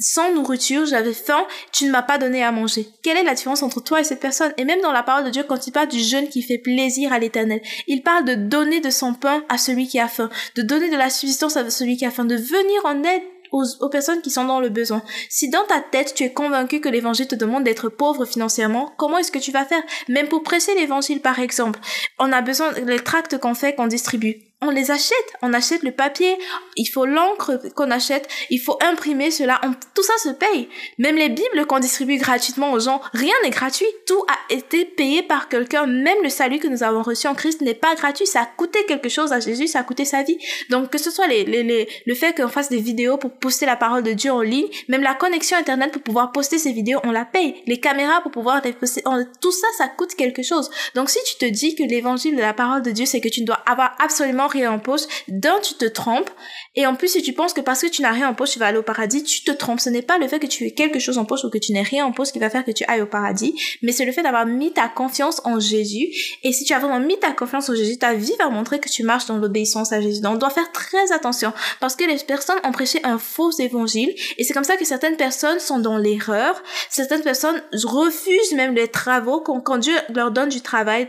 sans 0.00 0.32
nourriture, 0.32 0.86
j'avais 0.86 1.12
faim, 1.12 1.44
tu 1.72 1.84
ne 1.84 1.90
m'as 1.90 2.02
pas 2.02 2.18
donné 2.18 2.44
à 2.44 2.52
manger. 2.52 2.88
Quelle 3.02 3.16
est 3.16 3.24
la 3.24 3.34
différence 3.34 3.62
entre 3.62 3.82
toi 3.82 4.00
et 4.00 4.04
cette 4.04 4.20
personne? 4.20 4.52
Et 4.56 4.64
même 4.64 4.80
dans 4.80 4.92
la 4.92 5.02
parole 5.02 5.24
de 5.24 5.30
Dieu, 5.30 5.42
quand 5.42 5.66
il 5.66 5.72
parle 5.72 5.88
du 5.88 5.98
jeûne 5.98 6.28
qui 6.28 6.42
fait 6.42 6.58
plaisir 6.58 7.12
à 7.12 7.18
l'éternel, 7.18 7.60
il 7.88 8.02
parle 8.02 8.24
de 8.24 8.34
donner 8.34 8.80
de 8.80 8.90
son 8.90 9.14
pain 9.14 9.42
à 9.48 9.58
celui 9.58 9.88
qui 9.88 9.98
a 9.98 10.08
faim, 10.08 10.30
de 10.54 10.62
donner 10.62 10.90
de 10.90 10.96
la 10.96 11.10
subsistance 11.10 11.56
à 11.56 11.68
celui 11.70 11.96
qui 11.96 12.06
a 12.06 12.10
faim, 12.10 12.24
de 12.24 12.36
venir 12.36 12.84
en 12.84 13.02
aide 13.02 13.22
aux, 13.50 13.88
personnes 13.88 14.20
qui 14.20 14.30
sont 14.30 14.44
dans 14.44 14.60
le 14.60 14.68
besoin. 14.68 15.02
Si 15.28 15.48
dans 15.48 15.64
ta 15.64 15.80
tête 15.80 16.14
tu 16.14 16.24
es 16.24 16.32
convaincu 16.32 16.80
que 16.80 16.88
l'évangile 16.88 17.26
te 17.26 17.34
demande 17.34 17.64
d'être 17.64 17.88
pauvre 17.88 18.24
financièrement, 18.24 18.92
comment 18.98 19.18
est-ce 19.18 19.32
que 19.32 19.38
tu 19.38 19.52
vas 19.52 19.64
faire? 19.64 19.82
Même 20.08 20.28
pour 20.28 20.42
presser 20.42 20.74
l'évangile 20.74 21.20
par 21.20 21.38
exemple, 21.38 21.80
on 22.18 22.30
a 22.32 22.42
besoin 22.42 22.72
les 22.72 23.00
tracts 23.00 23.38
qu'on 23.38 23.54
fait, 23.54 23.74
qu'on 23.74 23.86
distribue 23.86 24.47
on 24.60 24.70
les 24.70 24.90
achète, 24.90 25.16
on 25.40 25.52
achète 25.52 25.84
le 25.84 25.92
papier, 25.92 26.36
il 26.76 26.86
faut 26.86 27.06
l'encre 27.06 27.60
qu'on 27.76 27.92
achète, 27.92 28.28
il 28.50 28.58
faut 28.58 28.76
imprimer 28.82 29.30
cela, 29.30 29.60
tout 29.94 30.02
ça 30.02 30.14
se 30.20 30.30
paye. 30.30 30.68
Même 30.98 31.14
les 31.14 31.28
bibles 31.28 31.64
qu'on 31.66 31.78
distribue 31.78 32.16
gratuitement 32.16 32.72
aux 32.72 32.80
gens, 32.80 33.00
rien 33.12 33.34
n'est 33.44 33.50
gratuit, 33.50 33.86
tout 34.06 34.20
a 34.28 34.52
été 34.52 34.84
payé 34.84 35.22
par 35.22 35.48
quelqu'un, 35.48 35.86
même 35.86 36.18
le 36.24 36.28
salut 36.28 36.58
que 36.58 36.66
nous 36.66 36.82
avons 36.82 37.02
reçu 37.02 37.28
en 37.28 37.36
Christ 37.36 37.60
n'est 37.60 37.74
pas 37.74 37.94
gratuit, 37.94 38.26
ça 38.26 38.42
a 38.42 38.46
coûté 38.46 38.84
quelque 38.86 39.08
chose 39.08 39.32
à 39.32 39.38
Jésus, 39.38 39.68
ça 39.68 39.80
a 39.80 39.84
coûté 39.84 40.04
sa 40.04 40.24
vie. 40.24 40.38
Donc 40.70 40.90
que 40.90 40.98
ce 40.98 41.12
soit 41.12 41.28
les, 41.28 41.44
les, 41.44 41.62
les 41.62 41.88
le 42.04 42.14
fait 42.14 42.36
qu'on 42.36 42.48
fasse 42.48 42.68
des 42.68 42.80
vidéos 42.80 43.16
pour 43.16 43.30
poster 43.30 43.64
la 43.64 43.76
parole 43.76 44.02
de 44.02 44.12
Dieu 44.12 44.32
en 44.32 44.42
ligne, 44.42 44.68
même 44.88 45.02
la 45.02 45.14
connexion 45.14 45.56
internet 45.56 45.92
pour 45.92 46.02
pouvoir 46.02 46.32
poster 46.32 46.58
ces 46.58 46.72
vidéos, 46.72 46.98
on 47.04 47.12
la 47.12 47.24
paye. 47.24 47.62
Les 47.66 47.78
caméras 47.78 48.22
pour 48.22 48.32
pouvoir 48.32 48.60
les 48.64 48.72
poster, 48.72 49.02
tout 49.40 49.52
ça, 49.52 49.66
ça 49.76 49.86
coûte 49.86 50.16
quelque 50.16 50.42
chose. 50.42 50.68
Donc 50.96 51.10
si 51.10 51.18
tu 51.24 51.36
te 51.36 51.44
dis 51.44 51.76
que 51.76 51.84
l'évangile 51.84 52.34
de 52.34 52.40
la 52.40 52.54
parole 52.54 52.82
de 52.82 52.90
Dieu, 52.90 53.06
c'est 53.06 53.20
que 53.20 53.28
tu 53.28 53.42
dois 53.42 53.60
avoir 53.64 53.94
absolument 54.00 54.47
rien 54.48 54.72
en 54.72 54.78
poche, 54.78 55.02
d'un, 55.28 55.58
tu 55.60 55.74
te 55.74 55.84
trompes, 55.84 56.30
et 56.74 56.86
en 56.86 56.94
plus, 56.94 57.08
si 57.08 57.22
tu 57.22 57.32
penses 57.32 57.52
que 57.52 57.60
parce 57.60 57.82
que 57.82 57.88
tu 57.88 58.02
n'as 58.02 58.12
rien 58.12 58.28
en 58.28 58.34
poche, 58.34 58.50
tu 58.50 58.58
vas 58.58 58.66
aller 58.66 58.78
au 58.78 58.82
paradis, 58.82 59.24
tu 59.24 59.42
te 59.42 59.50
trompes. 59.50 59.80
Ce 59.80 59.90
n'est 59.90 60.02
pas 60.02 60.18
le 60.18 60.28
fait 60.28 60.38
que 60.38 60.46
tu 60.46 60.64
aies 60.64 60.74
quelque 60.74 60.98
chose 60.98 61.18
en 61.18 61.24
poche 61.24 61.44
ou 61.44 61.50
que 61.50 61.58
tu 61.58 61.72
n'aies 61.72 61.82
rien 61.82 62.06
en 62.06 62.12
poche 62.12 62.30
qui 62.30 62.38
va 62.38 62.50
faire 62.50 62.64
que 62.64 62.70
tu 62.70 62.84
ailles 62.86 63.02
au 63.02 63.06
paradis, 63.06 63.52
mais 63.82 63.92
c'est 63.92 64.04
le 64.04 64.12
fait 64.12 64.22
d'avoir 64.22 64.46
mis 64.46 64.72
ta 64.72 64.88
confiance 64.88 65.40
en 65.44 65.58
Jésus. 65.58 66.08
Et 66.44 66.52
si 66.52 66.64
tu 66.64 66.72
as 66.72 66.78
vraiment 66.78 67.00
mis 67.00 67.18
ta 67.18 67.32
confiance 67.32 67.68
en 67.68 67.74
Jésus, 67.74 67.98
ta 67.98 68.14
vie 68.14 68.34
va 68.38 68.48
montrer 68.48 68.78
que 68.78 68.88
tu 68.88 69.02
marches 69.02 69.26
dans 69.26 69.38
l'obéissance 69.38 69.92
à 69.92 70.00
Jésus. 70.00 70.20
Donc, 70.20 70.34
on 70.34 70.38
doit 70.38 70.50
faire 70.50 70.70
très 70.72 71.10
attention 71.12 71.52
parce 71.80 71.96
que 71.96 72.04
les 72.04 72.16
personnes 72.18 72.58
ont 72.64 72.72
prêché 72.72 73.00
un 73.02 73.18
faux 73.18 73.50
évangile 73.58 74.14
et 74.36 74.44
c'est 74.44 74.54
comme 74.54 74.64
ça 74.64 74.76
que 74.76 74.84
certaines 74.84 75.16
personnes 75.16 75.58
sont 75.58 75.80
dans 75.80 75.96
l'erreur. 75.98 76.62
Certaines 76.90 77.22
personnes 77.22 77.60
refusent 77.72 78.52
même 78.54 78.74
les 78.74 78.88
travaux 78.88 79.40
quand, 79.40 79.60
quand 79.60 79.78
Dieu 79.78 79.94
leur 80.14 80.30
donne 80.30 80.48
du 80.48 80.60
travail 80.60 81.08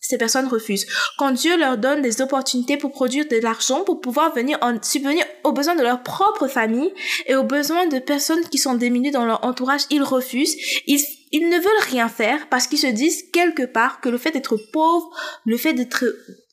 ces 0.00 0.18
personnes 0.18 0.48
refusent. 0.48 0.86
Quand 1.18 1.30
Dieu 1.30 1.56
leur 1.56 1.78
donne 1.78 2.02
des 2.02 2.20
opportunités 2.20 2.76
pour 2.76 2.92
produire 2.92 3.26
de 3.28 3.36
l'argent, 3.36 3.84
pour 3.84 4.00
pouvoir 4.00 4.34
venir 4.34 4.58
en, 4.60 4.80
subvenir 4.82 5.24
aux 5.44 5.52
besoins 5.52 5.76
de 5.76 5.82
leur 5.82 6.02
propre 6.02 6.48
famille 6.48 6.92
et 7.26 7.34
aux 7.34 7.44
besoins 7.44 7.86
de 7.86 7.98
personnes 7.98 8.44
qui 8.50 8.58
sont 8.58 8.74
démunies 8.74 9.10
dans 9.10 9.24
leur 9.24 9.44
entourage, 9.44 9.82
ils 9.90 10.02
refusent. 10.02 10.56
Ils, 10.86 11.00
ils 11.32 11.48
ne 11.48 11.56
veulent 11.56 11.88
rien 11.90 12.08
faire 12.08 12.48
parce 12.48 12.66
qu'ils 12.66 12.78
se 12.78 12.86
disent 12.88 13.24
quelque 13.32 13.64
part 13.64 14.00
que 14.00 14.08
le 14.08 14.18
fait 14.18 14.32
d'être 14.32 14.56
pauvre, 14.72 15.10
le 15.44 15.56
fait 15.56 15.72
d'être, 15.72 16.04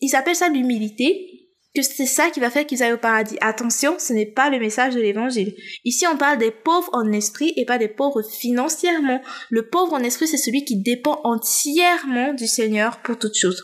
ils 0.02 0.16
appellent 0.16 0.36
ça 0.36 0.50
l'humilité, 0.50 1.37
que 1.78 1.94
c'est 1.96 2.06
ça 2.06 2.30
qui 2.30 2.40
va 2.40 2.50
faire 2.50 2.66
qu'ils 2.66 2.84
aillent 2.84 2.94
au 2.94 2.98
paradis. 2.98 3.38
Attention, 3.42 3.98
ce 4.00 4.14
n'est 4.14 4.26
pas 4.26 4.50
le 4.50 4.60
message 4.60 4.96
de 4.96 5.02
l'évangile. 5.02 5.56
Ici, 5.86 6.06
on 6.08 6.18
parle 6.18 6.38
des 6.38 6.52
pauvres 6.52 6.90
en 6.94 7.12
esprit 7.12 7.54
et 7.56 7.66
pas 7.66 7.78
des 7.78 7.88
pauvres 7.88 8.24
financièrement. 8.24 9.22
Le 9.50 9.70
pauvre 9.70 9.94
en 9.94 10.00
esprit, 10.00 10.28
c'est 10.28 10.38
celui 10.38 10.66
qui 10.66 10.82
dépend 10.82 11.22
entièrement 11.24 12.34
du 12.34 12.48
Seigneur 12.48 13.02
pour 13.02 13.18
toute 13.18 13.38
chose. 13.38 13.64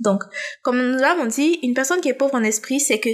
Donc, 0.00 0.22
comme 0.62 0.78
nous 0.78 0.98
l'avons 0.98 1.26
dit, 1.26 1.58
une 1.62 1.74
personne 1.74 2.00
qui 2.00 2.08
est 2.08 2.14
pauvre 2.14 2.34
en 2.34 2.42
esprit, 2.42 2.80
c'est 2.80 2.98
que 2.98 3.10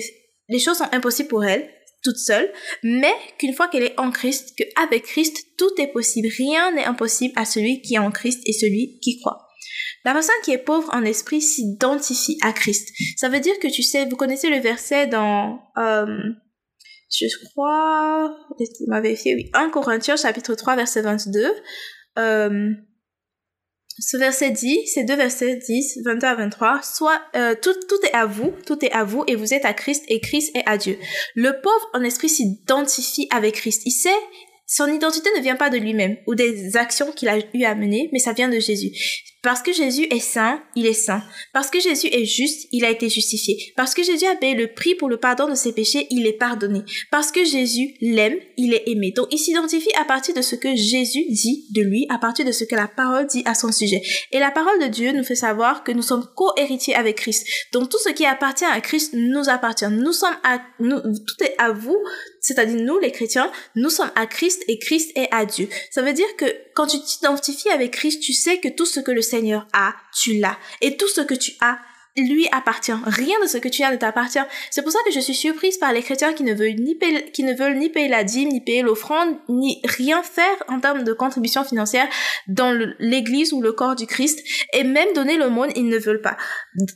les 0.49 0.59
choses 0.59 0.79
sont 0.79 0.89
impossibles 0.93 1.29
pour 1.29 1.45
elle, 1.45 1.69
toute 2.03 2.17
seule, 2.17 2.51
mais 2.83 3.13
qu'une 3.39 3.53
fois 3.53 3.69
qu'elle 3.69 3.83
est 3.83 3.99
en 3.99 4.11
Christ, 4.11 4.55
qu'avec 4.57 5.05
Christ, 5.05 5.37
tout 5.59 5.71
est 5.79 5.89
possible. 5.89 6.29
Rien 6.37 6.73
n'est 6.73 6.85
impossible 6.85 7.35
à 7.37 7.45
celui 7.45 7.83
qui 7.83 7.95
est 7.95 7.99
en 7.99 8.11
Christ 8.11 8.41
et 8.47 8.53
celui 8.53 8.99
qui 9.01 9.19
croit. 9.21 9.48
La 10.05 10.13
personne 10.13 10.35
qui 10.45 10.53
est 10.53 10.59
pauvre 10.59 10.89
en 10.93 11.05
esprit 11.05 11.41
s'identifie 11.41 12.39
à 12.43 12.53
Christ. 12.53 12.91
Ça 13.17 13.29
veut 13.29 13.41
dire 13.41 13.59
que 13.59 13.69
tu 13.69 13.83
sais, 13.83 14.07
vous 14.07 14.17
connaissez 14.17 14.51
le 14.51 14.59
verset 14.59 15.07
dans, 15.07 15.61
euh, 15.77 16.07
je 17.11 17.49
crois, 17.51 18.37
oui, 18.59 19.51
1 19.55 19.71
Corinthiens 19.71 20.17
chapitre 20.17 20.55
3 20.55 20.77
verset 20.77 21.03
22. 21.03 21.53
Euh, 22.19 22.71
ce 24.01 24.17
verset 24.17 24.51
dit, 24.51 24.87
ces 24.87 25.03
deux 25.05 25.17
versets 25.17 25.57
10, 25.57 26.03
22 26.05 26.27
à 26.27 26.35
23, 26.37 26.83
soit 26.83 27.21
euh, 27.35 27.55
tout, 27.61 27.75
tout 27.89 27.99
est 28.05 28.15
à 28.15 28.27
vous, 28.27 28.53
tout 28.65 28.85
est 28.85 28.93
à 28.93 29.03
vous 29.03 29.25
et 29.27 29.35
vous 29.35 29.55
êtes 29.55 29.65
à 29.65 29.75
Christ 29.75 30.05
et 30.09 30.21
Christ 30.21 30.55
est 30.55 30.63
à 30.67 30.79
Dieu. 30.79 30.99
Le 31.35 31.61
pauvre 31.61 31.91
en 31.95 32.03
esprit 32.03 32.29
s'identifie 32.29 33.27
avec 33.31 33.57
Christ. 33.57 33.83
Il 33.87 33.91
sait, 33.91 34.11
son 34.67 34.87
identité 34.87 35.29
ne 35.37 35.43
vient 35.43 35.57
pas 35.57 35.71
de 35.71 35.79
lui-même 35.79 36.17
ou 36.27 36.35
des 36.35 36.77
actions 36.77 37.11
qu'il 37.11 37.29
a 37.29 37.39
eu 37.55 37.65
à 37.65 37.75
mener, 37.75 38.09
mais 38.13 38.19
ça 38.21 38.33
vient 38.33 38.49
de 38.49 38.61
Jésus. 38.61 38.93
Parce 39.49 39.63
que 39.63 39.73
Jésus 39.73 40.07
est 40.11 40.21
saint, 40.21 40.63
il 40.77 40.85
est 40.85 40.93
saint. 40.93 41.23
Parce 41.55 41.71
que 41.71 41.81
Jésus 41.81 42.09
est 42.09 42.27
juste, 42.27 42.69
il 42.71 42.85
a 42.85 42.91
été 42.91 43.09
justifié. 43.09 43.73
Parce 43.79 43.95
que 43.95 44.03
Jésus 44.03 44.27
a 44.27 44.37
payé 44.37 44.53
le 44.55 44.75
prix 44.75 44.95
pour 44.95 45.09
le 45.09 45.17
pardon 45.17 45.49
de 45.49 45.55
ses 45.55 45.73
péchés, 45.73 46.07
il 46.11 46.27
est 46.27 46.35
pardonné. 46.35 46.83
Parce 47.11 47.33
que 47.33 47.43
Jésus 47.47 47.95
l'aime, 48.03 48.37
il 48.59 48.75
est 48.75 48.87
aimé. 48.87 49.11
Donc 49.17 49.29
il 49.31 49.39
s'identifie 49.39 49.89
à 49.99 50.05
partir 50.05 50.35
de 50.35 50.43
ce 50.43 50.55
que 50.55 50.77
Jésus 50.77 51.25
dit 51.31 51.65
de 51.71 51.81
lui, 51.81 52.05
à 52.11 52.19
partir 52.19 52.45
de 52.45 52.53
ce 52.53 52.65
que 52.65 52.75
la 52.75 52.89
parole 52.89 53.27
dit 53.27 53.43
à 53.47 53.55
son 53.55 53.73
sujet. 53.73 54.03
Et 54.33 54.39
la 54.39 54.51
parole 54.51 54.79
de 54.83 54.89
Dieu 54.89 55.13
nous 55.13 55.25
fait 55.25 55.35
savoir 55.35 55.83
que 55.83 55.93
nous 55.93 56.03
sommes 56.03 56.29
co-héritiers 56.37 56.95
avec 56.95 57.17
Christ. 57.17 57.47
Donc 57.73 57.89
tout 57.89 57.99
ce 58.05 58.11
qui 58.11 58.27
appartient 58.27 58.67
à 58.67 58.79
Christ 58.83 59.15
nous 59.15 59.49
appartient. 59.49 59.89
Nous 59.91 60.13
sommes 60.13 60.37
à, 60.45 60.61
nous, 60.79 61.01
tout 61.01 61.43
est 61.43 61.55
à 61.57 61.73
vous, 61.73 61.97
c'est-à-dire 62.43 62.83
nous 62.83 62.99
les 62.99 63.13
chrétiens, 63.13 63.51
nous 63.77 63.89
sommes 63.89 64.13
à 64.15 64.27
Christ 64.27 64.63
et 64.69 64.79
Christ 64.79 65.11
est 65.17 65.29
à 65.31 65.47
Dieu. 65.47 65.71
Ça 65.91 66.03
veut 66.03 66.13
dire 66.13 66.37
que 66.37 66.45
quand 66.75 66.87
tu 66.87 67.01
t'identifies 67.01 67.71
avec 67.71 67.93
Christ, 67.93 68.21
tu 68.21 68.35
sais 68.35 68.59
que 68.59 68.69
tout 68.69 68.85
ce 68.85 69.01
que 69.01 69.11
le 69.11 69.23
Seigneur 69.23 69.38
a, 69.73 69.95
tu 70.15 70.39
l'as. 70.39 70.57
Et 70.81 70.97
tout 70.97 71.09
ce 71.09 71.21
que 71.21 71.35
tu 71.35 71.53
as, 71.61 71.79
lui 72.23 72.49
appartient. 72.53 72.93
Rien 73.07 73.37
de 73.43 73.47
ce 73.47 73.59
que 73.59 73.69
tu 73.69 73.83
as 73.83 73.91
ne 73.91 73.97
t'appartient. 73.97 74.39
C'est 74.71 74.83
pour 74.83 74.93
ça 74.93 74.99
que 75.05 75.13
je 75.13 75.21
suis 75.21 75.35
surprise 75.35 75.79
par 75.79 75.93
les 75.93 76.03
chrétiens 76.03 76.33
qui 76.33 76.43
ne 76.43 76.55
veulent 76.55 76.75
ni 76.75 76.95
payer, 76.95 77.31
qui 77.31 77.43
ne 77.45 77.55
veulent 77.55 77.77
ni 77.77 77.89
payer 77.89 78.09
la 78.09 78.25
dîme, 78.25 78.49
ni 78.49 78.61
payer 78.61 78.83
l'offrande, 78.83 79.37
ni 79.49 79.81
rien 79.85 80.23
faire 80.23 80.57
en 80.69 80.81
termes 80.81 81.05
de 81.05 81.13
contribution 81.13 81.65
financière 81.65 82.09
dans 82.47 82.73
l'église 82.99 83.53
ou 83.53 83.63
le 83.63 83.73
corps 83.73 83.95
du 83.95 84.07
Christ. 84.07 84.41
Et 84.73 84.85
même 84.85 85.13
donner 85.15 85.37
le 85.37 85.49
monde, 85.49 85.71
ils 85.77 85.89
ne 85.89 85.99
veulent 85.99 86.23
pas. 86.23 86.37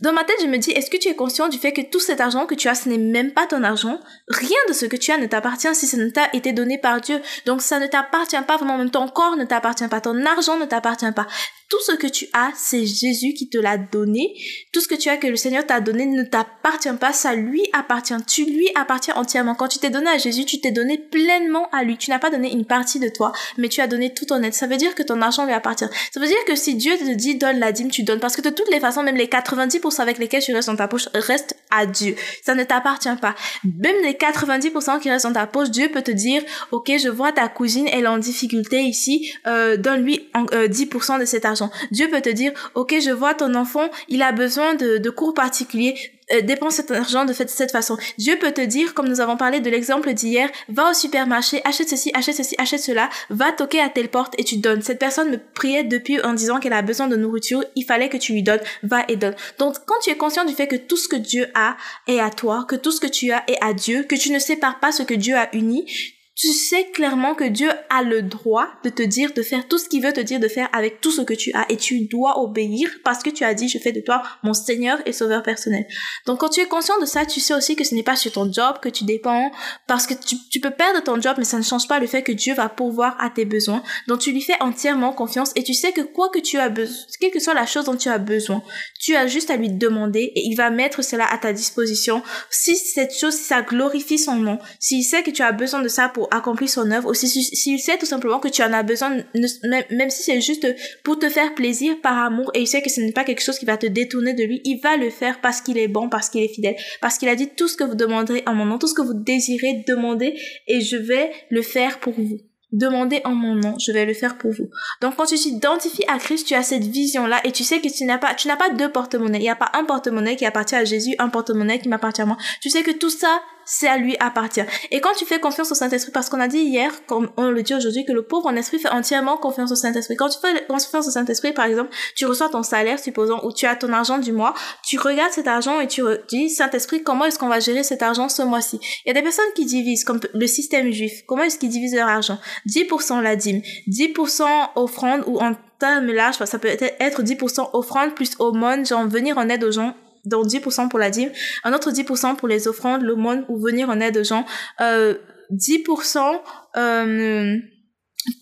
Dans 0.01 0.13
ma 0.13 0.25
tête, 0.25 0.39
je 0.43 0.47
me 0.47 0.59
dis, 0.59 0.73
est-ce 0.73 0.91
que 0.91 0.97
tu 0.97 1.09
es 1.09 1.15
conscient 1.15 1.49
du 1.49 1.59
fait 1.59 1.73
que 1.73 1.83
tout 1.83 2.01
cet 2.01 2.21
argent 2.21 2.47
que 2.47 2.55
tu 2.55 2.69
as, 2.69 2.75
ce 2.75 2.89
n'est 2.89 2.99
même 2.99 3.33
pas 3.33 3.47
ton 3.47 3.63
argent? 3.63 4.01
Rien 4.29 4.59
de 4.69 4.73
ce 4.73 4.87
que 4.87 4.97
tu 4.97 5.13
as 5.13 5.19
ne 5.19 5.27
t'appartient 5.27 5.75
si 5.75 5.87
ça 5.87 5.97
ne 5.97 6.09
t'a 6.09 6.29
été 6.33 6.53
donné 6.53 6.79
par 6.79 7.01
Dieu. 7.01 7.21
Donc 7.47 7.63
ça 7.63 7.79
ne 7.79 7.87
t'appartient 7.87 8.37
pas 8.47 8.57
vraiment. 8.57 8.79
Même 8.79 8.91
ton 8.91 9.09
corps 9.09 9.37
ne 9.37 9.45
t'appartient 9.45 9.89
pas. 9.89 10.01
Ton 10.01 10.25
argent 10.25 10.59
ne 10.59 10.65
t'appartient 10.65 11.13
pas. 11.13 11.27
Tout 11.73 11.81
ce 11.87 11.93
que 11.93 12.07
tu 12.07 12.29
as, 12.35 12.53
c'est 12.55 12.85
Jésus 12.85 13.33
qui 13.33 13.49
te 13.49 13.57
l'a 13.57 13.79
donné. 13.79 14.35
Tout 14.75 14.83
ce 14.83 14.89
que 14.89 14.95
tu 14.95 15.09
as 15.09 15.17
que 15.17 15.27
le 15.27 15.37
Seigneur 15.37 15.65
t'a 15.65 15.81
donné 15.81 16.05
ne 16.05 16.23
t'appartient 16.23 16.93
pas, 17.01 17.15
ça 17.15 17.35
lui 17.35 17.63
appartient. 17.73 18.13
Tu 18.27 18.45
lui 18.45 18.69
appartiens 18.75 19.15
entièrement. 19.15 19.55
Quand 19.55 19.69
tu 19.69 19.79
t'es 19.79 19.89
donné 19.89 20.11
à 20.11 20.19
Jésus, 20.19 20.45
tu 20.45 20.61
t'es 20.61 20.71
donné 20.71 20.99
pleinement 20.99 21.71
à 21.71 21.83
lui. 21.83 21.97
Tu 21.97 22.11
n'as 22.11 22.19
pas 22.19 22.29
donné 22.29 22.53
une 22.53 22.67
partie 22.67 22.99
de 22.99 23.09
toi, 23.09 23.33
mais 23.57 23.71
tu 23.71 23.81
as 23.81 23.87
donné 23.87 24.13
tout 24.13 24.27
ton 24.27 24.43
être. 24.43 24.53
Ça 24.53 24.67
veut 24.67 24.77
dire 24.77 24.95
que 24.95 25.03
ton 25.03 25.23
argent 25.23 25.47
lui 25.47 25.55
appartient. 25.55 25.87
Ça 26.13 26.21
veut 26.21 26.27
dire 26.27 26.45
que 26.47 26.57
si 26.57 26.75
Dieu 26.75 26.95
te 26.99 27.15
dit 27.15 27.37
donne 27.37 27.59
la 27.59 27.73
dîme, 27.73 27.91
tu 27.91 28.03
donnes. 28.03 28.21
Parce 28.21 28.37
que 28.37 28.43
de 28.43 28.51
toutes 28.51 28.71
les 28.71 28.79
façons, 28.79 29.03
même 29.03 29.17
les 29.17 29.29
90% 29.29 30.03
avec 30.03 30.19
lesquels 30.19 30.43
tu 30.43 30.53
restes 30.53 30.69
dans 30.69 30.77
ta 30.77 30.89
poche 30.89 31.09
restent 31.15 31.57
à 31.73 31.87
Dieu. 31.87 32.15
Ça 32.43 32.55
ne 32.55 32.65
t'appartient 32.65 33.17
pas. 33.21 33.35
Même 33.65 33.97
les 34.03 34.13
90% 34.13 35.01
qui 35.01 35.11
restent 35.11 35.27
dans 35.27 35.33
ta 35.33 35.47
poche, 35.47 35.71
Dieu 35.71 35.89
peut 35.89 36.03
te 36.03 36.11
dire, 36.11 36.43
ok, 36.71 36.93
je 37.03 37.09
vois 37.09 37.33
ta 37.33 37.49
cousine, 37.49 37.89
elle 37.93 38.05
est 38.05 38.09
en 38.09 38.19
difficulté 38.19 38.83
ici, 38.83 39.33
euh, 39.47 39.77
donne-lui 39.77 40.29
10% 40.35 41.15
euh, 41.15 41.19
de 41.19 41.25
cet 41.25 41.45
argent. 41.45 41.71
Dieu 41.91 42.09
peut 42.09 42.21
te 42.21 42.31
dire, 42.31 42.53
ok, 42.75 42.95
je 43.03 43.11
vois 43.11 43.35
ton 43.35 43.55
enfant, 43.55 43.89
il 44.09 44.23
a 44.23 44.33
besoin 44.33 44.75
de, 44.75 44.99
de 44.99 45.11
cours 45.11 45.35
particuliers, 45.35 45.95
dépense 46.41 46.75
cet 46.77 46.91
argent 46.91 47.25
de 47.25 47.33
cette 47.33 47.73
façon. 47.73 47.97
Dieu 48.19 48.39
peut 48.39 48.53
te 48.53 48.61
dire, 48.61 48.95
comme 48.95 49.09
nous 49.09 49.21
avons 49.21 49.37
parlé 49.37 49.61
de 49.61 49.71
l'exemple 49.71 50.13
d'hier, 50.15 50.49
va 50.69 50.91
au 50.91 50.95
supermarché, 50.95 51.61
achète 51.65 51.89
ceci, 51.89 52.11
achète 52.15 52.37
ceci, 52.37 52.55
achète 52.59 52.81
cela, 52.81 53.09
va 53.31 53.53
toquer 53.53 53.81
à 53.81 53.89
telle 53.89 54.09
porte 54.09 54.35
et 54.39 54.45
tu 54.45 54.57
donnes. 54.57 54.83
Cette 54.83 54.99
personne 54.99 55.31
me 55.31 55.39
priait 55.39 55.85
depuis 55.85 56.21
en 56.23 56.35
disant 56.35 56.61
qu'elle 56.61 56.73
a 56.73 56.83
besoin 56.83 57.09
de 57.09 57.17
nourriture, 57.17 57.65
il 57.77 57.85
fallait 57.85 58.09
que 58.09 58.17
tu 58.17 58.33
lui 58.33 58.43
donnes, 58.43 58.61
va 58.83 59.05
et 59.09 59.17
donne. 59.17 59.35
Donc 59.59 59.77
quand 59.87 59.99
tu 60.03 60.11
es 60.11 60.17
conscient 60.17 60.45
du 60.45 60.55
fait 60.55 60.69
que 60.69 60.77
tout 60.77 60.97
ce 60.97 61.09
que 61.09 61.17
Dieu 61.17 61.47
a 61.55 61.77
est 62.07 62.21
à 62.21 62.31
toi, 62.31 62.65
que 62.69 62.77
tout 62.77 62.91
ce 62.91 63.01
que 63.01 63.07
tu 63.07 63.33
as 63.33 63.43
est 63.49 63.59
à 63.61 63.73
Dieu, 63.73 64.05
que 64.05 64.17
tu 64.17 64.31
ne 64.31 64.39
sépares 64.39 64.81
pas 64.81 64.93
ce 64.93 65.03
que 65.03 65.15
Dieu 65.15 65.37
a 65.37 65.49
uni, 65.55 65.87
tu 66.35 66.49
sais 66.49 66.91
clairement 66.93 67.35
que 67.35 67.45
Dieu 67.45 67.69
a 67.91 68.03
le 68.03 68.23
droit 68.23 68.67
de 68.85 68.89
te 68.89 69.03
dire 69.03 69.35
de 69.35 69.43
faire 69.43 69.69
tout 69.69 69.77
ce 69.77 69.89
qu'il 69.89 70.03
veut 70.03 70.15
te 70.15 70.21
dire 70.21 70.41
de 70.41 70.49
faire 70.49 70.69
avec 70.73 71.01
tout 71.03 71.11
ce 71.11 71.21
que 71.21 71.35
tu 71.35 71.53
as 71.53 71.71
et 71.71 71.77
tu 71.77 72.07
dois 72.07 72.43
obéir 72.43 72.89
parce 73.05 73.23
que 73.23 73.29
tu 73.29 73.45
as 73.45 73.53
dit 73.53 73.69
je 73.69 73.79
fais 73.79 73.93
de 73.93 74.01
toi 74.01 74.23
mon 74.43 74.55
Seigneur 74.55 74.99
et 75.05 75.13
Sauveur 75.13 75.43
personnel. 75.43 75.85
Donc 76.27 76.41
quand 76.41 76.49
tu 76.49 76.61
es 76.61 76.67
conscient 76.67 76.99
de 77.01 77.05
ça, 77.05 77.27
tu 77.27 77.39
sais 77.39 77.55
aussi 77.55 77.77
que 77.77 77.85
ce 77.85 77.95
n'est 77.95 78.03
pas 78.03 78.17
sur 78.17 78.33
ton 78.33 78.51
job 78.51 78.79
que 78.81 78.89
tu 78.89 79.05
dépends 79.05 79.51
parce 79.87 80.07
que 80.07 80.15
tu, 80.15 80.61
peux 80.61 80.71
perdre 80.71 81.03
ton 81.03 81.21
job 81.21 81.35
mais 81.37 81.45
ça 81.45 81.59
ne 81.59 81.63
change 81.63 81.87
pas 81.87 81.99
le 81.99 82.07
fait 82.07 82.23
que 82.23 82.33
Dieu 82.33 82.55
va 82.55 82.71
pourvoir 82.71 83.15
à 83.21 83.29
tes 83.29 83.45
besoins. 83.45 83.83
Donc 84.09 84.21
tu 84.21 84.33
lui 84.33 84.41
fais 84.41 84.61
entièrement 84.61 85.13
confiance 85.13 85.53
et 85.55 85.63
tu 85.63 85.75
sais 85.75 85.93
que 85.93 86.01
quoi 86.01 86.31
que 86.31 86.39
tu 86.39 86.59
as 86.59 86.71
besoin, 86.71 86.97
quelle 87.21 87.31
que 87.31 87.41
soit 87.41 87.55
la 87.55 87.67
chose 87.67 87.85
dont 87.85 87.97
tu 87.97 88.09
as 88.09 88.19
besoin, 88.19 88.63
tu 88.99 89.15
as 89.17 89.27
juste 89.27 89.51
à 89.51 89.57
lui 89.57 89.69
demander 89.69 90.33
et 90.35 90.47
il 90.47 90.55
va 90.57 90.71
mettre 90.71 91.03
cela 91.03 91.27
à 91.31 91.37
ta 91.37 91.53
disposition. 91.53 92.23
Si 92.51 92.77
cette 92.77 93.15
chose, 93.15 93.35
si 93.35 93.45
ça 93.45 93.61
glorifie 93.61 94.19
son 94.19 94.37
nom, 94.37 94.59
s'il 94.81 95.05
sait 95.05 95.23
que 95.23 95.31
tu 95.31 95.43
as 95.43 95.53
besoin 95.53 95.83
de 95.83 95.89
ça 95.89 96.09
pour 96.09 96.22
accomplir 96.31 96.69
son 96.69 96.91
œuvre, 96.91 97.11
ou 97.11 97.15
s'il 97.15 97.29
si, 97.29 97.79
sait 97.79 97.99
tout 97.99 98.07
simplement 98.07 98.39
que 98.39 98.49
tu 98.49 98.63
en 98.63 98.73
as 98.73 98.83
besoin, 98.83 99.23
même, 99.35 100.11
si 100.11 100.23
c'est 100.23 100.41
juste 100.41 100.67
pour 101.05 101.19
te 101.19 101.29
faire 101.29 101.55
plaisir 101.55 102.01
par 102.01 102.19
amour, 102.19 102.51
et 102.55 102.61
il 102.61 102.67
sait 102.67 102.83
que 102.83 102.91
ce 102.91 103.01
n'est 103.01 103.13
pas 103.13 103.25
quelque 103.25 103.43
chose 103.43 103.59
qui 103.59 103.65
va 103.67 103.77
te 103.77 103.87
détourner 103.87 104.35
de 104.35 104.45
lui, 104.45 104.61
il 104.65 104.81
va 104.81 104.97
le 104.97 105.11
faire 105.11 105.41
parce 105.41 105.61
qu'il 105.61 105.79
est 105.79 105.89
bon, 105.89 106.09
parce 106.09 106.29
qu'il 106.29 106.43
est 106.43 106.55
fidèle, 106.55 106.77
parce 107.01 107.19
qu'il 107.19 107.29
a 107.29 107.35
dit 107.35 107.51
tout 107.57 107.69
ce 107.69 107.77
que 107.77 107.85
vous 107.85 107.95
demanderez 107.95 108.43
en 108.47 108.55
mon 108.55 108.67
nom, 108.67 108.79
tout 108.79 108.89
ce 108.89 108.95
que 108.95 109.03
vous 109.03 109.15
désirez 109.15 109.85
demander, 109.87 110.39
et 110.69 110.81
je 110.81 110.97
vais 110.97 111.31
le 111.51 111.63
faire 111.63 112.01
pour 112.01 112.13
vous. 112.15 112.39
Demandez 112.73 113.21
en 113.25 113.35
mon 113.35 113.55
nom, 113.55 113.75
je 113.79 113.93
vais 113.93 114.07
le 114.07 114.15
faire 114.15 114.39
pour 114.39 114.51
vous. 114.51 114.71
Donc 115.03 115.17
quand 115.17 115.27
tu 115.27 115.35
t'identifies 115.35 116.05
à 116.09 116.17
Christ, 116.17 116.47
tu 116.47 116.55
as 116.55 116.63
cette 116.63 116.85
vision-là 116.85 117.43
et 117.45 117.53
tu 117.53 117.65
sais 117.65 117.81
que 117.81 117.89
tu 117.89 118.05
n'as 118.05 118.17
pas, 118.17 118.35
tu 118.35 118.49
n'as 118.49 118.57
pas 118.57 118.71
deux 118.71 118.91
porte-monnaies. 118.91 119.41
Il 119.41 119.43
n'y 119.43 119.51
a 119.51 119.57
pas 119.57 119.71
un 119.75 119.85
porte-monnaie 119.85 120.37
qui 120.37 120.47
appartient 120.47 120.75
à 120.75 120.87
Jésus, 120.87 121.15
un 121.19 121.29
porte-monnaie 121.29 121.81
qui 121.81 121.91
m'appartient 121.91 122.23
à 122.23 122.27
moi. 122.27 122.39
Tu 122.63 122.71
sais 122.71 122.83
que 122.83 122.91
tout 122.91 123.11
ça, 123.11 123.43
c'est 123.65 123.89
à 123.89 123.97
lui 123.97 124.17
appartient. 124.21 124.63
Et 124.91 125.01
quand 125.01 125.13
tu 125.15 125.25
fais 125.25 125.41
confiance 125.41 125.71
au 125.73 125.75
Saint-Esprit, 125.75 126.13
parce 126.13 126.29
qu'on 126.29 126.41
a 126.41 126.49
dit 126.49 126.59
hier, 126.59 127.05
comme 127.07 127.31
on 127.37 127.51
le 127.51 127.63
dit 127.63 127.75
aujourd'hui, 127.75 128.05
que 128.05 128.13
le 128.13 128.23
pauvre 128.23 128.47
en 128.47 128.57
esprit 128.57 128.79
fait 128.79 128.91
entièrement 128.91 129.37
confiance 129.37 129.73
au 129.73 129.75
Saint-Esprit. 129.75 130.17
Quand 130.17 130.29
tu 130.29 130.39
fais 130.41 130.65
confiance 130.67 131.07
au 131.07 131.11
Saint-Esprit, 131.11 131.53
par 131.53 131.67
exemple, 131.67 131.91
tu 132.17 132.27
reçois 132.27 132.49
ton 132.49 132.63
salaire, 132.63 132.99
supposons, 132.99 133.41
ou 133.45 133.53
tu 133.53 133.67
as 133.67 133.77
ton 133.77 133.93
argent 133.93 134.19
du 134.19 134.33
mois, 134.33 134.55
tu 134.85 134.99
regardes 134.99 135.33
cet 135.33 135.47
argent 135.47 135.81
et 135.81 135.89
tu 135.89 136.03
dis, 136.29 136.51
Saint-Esprit, 136.51 137.03
comment 137.03 137.25
est-ce 137.25 137.39
qu'on 137.39 137.49
va 137.49 137.61
gérer 137.61 137.83
cet 137.83 138.03
argent 138.03 138.29
ce 138.29 138.43
mois-ci? 138.43 138.81
Il 139.05 139.09
y 139.09 139.11
a 139.11 139.15
des 139.15 139.23
personnes 139.23 139.45
qui 139.55 139.65
divisent, 139.65 140.05
comme 140.05 140.21
le 140.33 140.47
système 140.47 140.91
juif. 140.91 141.23
Comment 141.27 141.43
est-ce 141.43 141.59
qu'ils 141.59 141.71
divisent 141.71 141.95
leur 141.95 142.09
argent? 142.09 142.39
10% 142.69 143.21
la 143.21 143.37
dîme, 143.37 143.61
10% 143.89 144.45
offrande 144.77 145.23
ou 145.27 145.39
en 145.39 145.55
termes 145.79 146.13
large, 146.13 146.37
ça 146.45 146.59
peut 146.59 146.69
être 146.69 147.23
10% 147.23 147.71
offrande 147.73 148.15
plus 148.15 148.33
aumône, 148.39 148.87
genre 148.87 149.07
venir 149.07 149.39
en 149.39 149.49
aide 149.49 149.65
aux 149.65 149.73
gens 149.73 149.95
donc 150.25 150.47
10% 150.47 150.89
pour 150.89 150.99
la 150.99 151.11
dîme, 151.11 151.31
un 151.65 151.73
autre 151.73 151.91
10% 151.91 152.37
pour 152.37 152.49
les 152.49 152.69
offrandes, 152.69 153.03
l'aumône 153.03 153.45
ou 153.49 153.61
venir 153.61 153.89
en 153.91 154.01
aide 154.01 154.19
aux 154.19 154.25
gens, 154.25 154.45
euh, 154.81 155.15
10% 155.51 156.41
euh, 156.77 157.57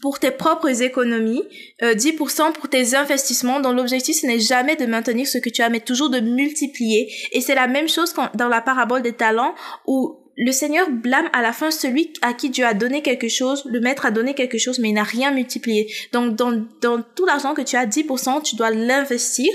pour 0.03 0.19
tes 0.19 0.31
propres 0.31 0.83
économies, 0.83 1.43
euh, 1.83 1.95
10% 1.95 2.53
pour 2.53 2.69
tes 2.69 2.95
investissements, 2.95 3.61
dont 3.61 3.73
l'objectif 3.73 4.21
ce 4.21 4.27
n'est 4.27 4.41
jamais 4.41 4.77
de 4.77 4.87
maintenir 4.87 5.27
ce 5.27 5.39
que 5.39 5.49
tu 5.49 5.63
as, 5.63 5.71
mais 5.71 5.81
toujours 5.81 6.11
de 6.11 6.21
multiplier. 6.21 7.11
Et 7.33 7.41
c'est 7.41 7.55
la 7.55 7.67
même 7.67 7.89
chose 7.89 8.13
quand, 8.13 8.31
dans 8.37 8.49
la 8.49 8.61
parabole 8.61 9.03
des 9.03 9.15
talents, 9.15 9.55
où 9.87 10.17
le 10.37 10.53
Seigneur 10.53 10.91
blâme 10.91 11.29
à 11.33 11.43
la 11.43 11.53
fin 11.53 11.71
celui 11.71 12.13
à 12.23 12.33
qui 12.33 12.51
Dieu 12.51 12.65
a 12.65 12.75
donné 12.75 13.03
quelque 13.03 13.29
chose, 13.29 13.65
le 13.67 13.81
maître 13.81 14.07
a 14.07 14.11
donné 14.11 14.35
quelque 14.35 14.59
chose, 14.59 14.79
mais 14.79 14.91
il 14.91 14.95
n'a 14.95 15.03
rien 15.03 15.33
multiplié. 15.33 15.93
Donc 16.13 16.37
dans, 16.37 16.67
dans 16.81 17.03
tout 17.03 17.27
l'argent 17.27 17.55
que 17.55 17.63
tu 17.63 17.77
as, 17.77 17.87
10%, 17.87 18.43
tu 18.43 18.57
dois 18.57 18.71
l'investir. 18.71 19.53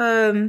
Euh, 0.00 0.48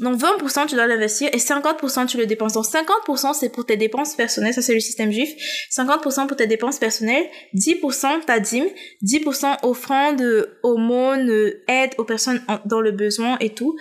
donc 0.00 0.20
20% 0.20 0.66
tu 0.66 0.74
dois 0.74 0.86
l'investir 0.86 1.28
et 1.32 1.38
50% 1.38 2.06
tu 2.06 2.16
le 2.16 2.26
dépenses. 2.26 2.54
Donc 2.54 2.64
50% 2.64 3.34
c'est 3.34 3.50
pour 3.50 3.64
tes 3.64 3.76
dépenses 3.76 4.14
personnelles, 4.14 4.54
ça 4.54 4.62
c'est 4.62 4.74
le 4.74 4.80
système 4.80 5.12
juif. 5.12 5.30
50% 5.76 6.26
pour 6.26 6.36
tes 6.36 6.46
dépenses 6.46 6.78
personnelles, 6.78 7.24
10% 7.54 8.24
ta 8.24 8.40
dîme, 8.40 8.66
10% 9.02 9.58
offrande, 9.62 10.48
aumône, 10.62 11.30
aide 11.68 11.92
aux 11.98 12.04
personnes 12.04 12.42
dans 12.64 12.80
le 12.80 12.92
besoin 12.92 13.38
et 13.38 13.50
tout. 13.50 13.76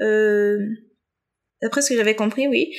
Euh, 0.00 0.56
D'après 1.62 1.82
ce 1.82 1.90
que 1.90 1.96
j'avais 1.96 2.14
compris, 2.14 2.46
oui. 2.46 2.72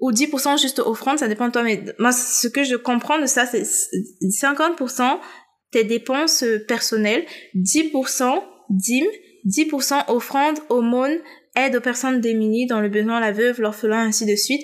Ou 0.00 0.10
10% 0.10 0.60
juste 0.60 0.78
offrande, 0.80 1.18
ça 1.18 1.28
dépend 1.28 1.46
de 1.48 1.52
toi. 1.52 1.62
Mais 1.62 1.82
moi, 1.98 2.12
ce 2.12 2.48
que 2.48 2.64
je 2.64 2.76
comprends 2.76 3.18
de 3.18 3.26
ça, 3.26 3.46
c'est 3.46 3.62
50% 3.62 5.18
tes 5.70 5.84
dépenses 5.84 6.44
personnelles, 6.66 7.24
10% 7.54 8.42
dîme, 8.70 9.06
10% 9.46 10.04
offrande, 10.08 10.58
aumône, 10.70 11.18
aide 11.56 11.76
aux 11.76 11.80
personnes 11.80 12.20
démunies 12.20 12.66
dans 12.66 12.80
le 12.80 12.88
besoin, 12.88 13.20
la 13.20 13.32
veuve, 13.32 13.60
l'orphelin, 13.60 14.06
ainsi 14.06 14.26
de 14.26 14.36
suite. 14.36 14.62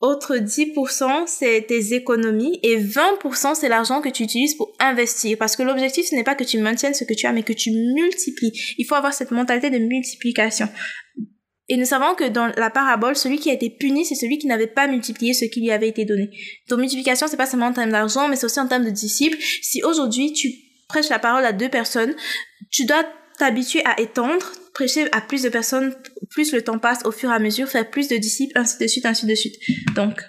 Autre 0.00 0.36
10%, 0.36 1.26
c'est 1.26 1.66
tes 1.68 1.92
économies 1.92 2.58
et 2.62 2.78
20%, 2.78 3.54
c'est 3.54 3.68
l'argent 3.68 4.00
que 4.00 4.08
tu 4.08 4.22
utilises 4.22 4.54
pour 4.54 4.72
investir. 4.78 5.36
Parce 5.36 5.56
que 5.56 5.62
l'objectif, 5.62 6.06
ce 6.06 6.14
n'est 6.14 6.24
pas 6.24 6.34
que 6.34 6.44
tu 6.44 6.56
maintiennes 6.58 6.94
ce 6.94 7.04
que 7.04 7.12
tu 7.12 7.26
as, 7.26 7.32
mais 7.32 7.42
que 7.42 7.52
tu 7.52 7.70
multiplies. 7.70 8.52
Il 8.78 8.86
faut 8.86 8.94
avoir 8.94 9.12
cette 9.12 9.30
mentalité 9.30 9.68
de 9.68 9.76
multiplication. 9.76 10.68
Et 11.68 11.76
nous 11.76 11.84
savons 11.84 12.14
que 12.14 12.24
dans 12.24 12.46
la 12.56 12.70
parabole, 12.70 13.14
celui 13.14 13.38
qui 13.38 13.50
a 13.50 13.52
été 13.52 13.70
puni, 13.70 14.04
c'est 14.04 14.16
celui 14.16 14.38
qui 14.38 14.46
n'avait 14.46 14.66
pas 14.66 14.88
multiplié 14.88 15.34
ce 15.34 15.44
qui 15.44 15.60
lui 15.60 15.70
avait 15.70 15.88
été 15.88 16.04
donné. 16.04 16.30
Donc 16.68 16.80
multiplication, 16.80 17.28
c'est 17.28 17.36
pas 17.36 17.46
seulement 17.46 17.66
en 17.66 17.72
termes 17.72 17.92
d'argent, 17.92 18.26
mais 18.26 18.36
c'est 18.36 18.46
aussi 18.46 18.58
en 18.58 18.66
termes 18.66 18.84
de 18.84 18.90
disciples. 18.90 19.38
Si 19.62 19.82
aujourd'hui 19.84 20.32
tu 20.32 20.48
prêches 20.88 21.10
la 21.10 21.20
parole 21.20 21.44
à 21.44 21.52
deux 21.52 21.68
personnes, 21.68 22.16
tu 22.72 22.86
dois 22.86 23.04
t'habituer 23.38 23.84
à 23.84 24.00
étendre, 24.00 24.50
prêcher 24.74 25.08
à 25.12 25.20
plus 25.20 25.42
de 25.42 25.48
personnes, 25.48 25.94
plus 26.30 26.52
le 26.52 26.62
temps 26.62 26.78
passe 26.78 27.04
au 27.04 27.12
fur 27.12 27.30
et 27.30 27.34
à 27.34 27.38
mesure, 27.38 27.68
faire 27.68 27.88
plus 27.88 28.08
de 28.08 28.16
disciples, 28.16 28.52
ainsi 28.56 28.78
de 28.78 28.86
suite, 28.86 29.06
ainsi 29.06 29.26
de 29.26 29.34
suite. 29.34 29.56
Donc, 29.94 30.20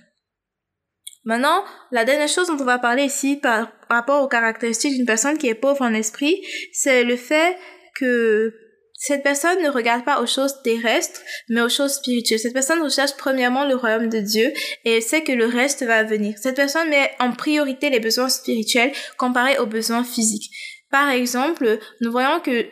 maintenant, 1.23 1.63
la 1.91 2.05
dernière 2.05 2.27
chose 2.27 2.47
dont 2.47 2.57
on 2.59 2.65
va 2.65 2.79
parler 2.79 3.03
ici 3.03 3.37
par 3.37 3.71
rapport 3.89 4.23
aux 4.23 4.27
caractéristiques 4.27 4.95
d'une 4.95 5.05
personne 5.05 5.37
qui 5.37 5.47
est 5.47 5.55
pauvre 5.55 5.81
en 5.81 5.93
esprit, 5.93 6.41
c'est 6.73 7.03
le 7.03 7.15
fait 7.15 7.57
que 7.95 8.53
cette 9.01 9.23
personne 9.23 9.63
ne 9.63 9.69
regarde 9.69 10.05
pas 10.05 10.21
aux 10.21 10.27
choses 10.27 10.61
terrestres, 10.63 11.21
mais 11.49 11.61
aux 11.61 11.69
choses 11.69 11.93
spirituelles. 11.93 12.39
Cette 12.39 12.53
personne 12.53 12.83
recherche 12.83 13.17
premièrement 13.17 13.65
le 13.65 13.75
royaume 13.75 14.09
de 14.09 14.19
Dieu 14.19 14.53
et 14.85 14.97
elle 14.97 15.01
sait 15.01 15.23
que 15.23 15.31
le 15.31 15.47
reste 15.47 15.83
va 15.83 16.03
venir. 16.03 16.35
Cette 16.39 16.55
personne 16.55 16.87
met 16.89 17.09
en 17.19 17.31
priorité 17.31 17.89
les 17.89 17.99
besoins 17.99 18.29
spirituels 18.29 18.91
comparés 19.17 19.57
aux 19.57 19.65
besoins 19.65 20.03
physiques. 20.03 20.51
Par 20.91 21.09
exemple, 21.09 21.79
nous 22.01 22.11
voyons 22.11 22.41
que 22.41 22.67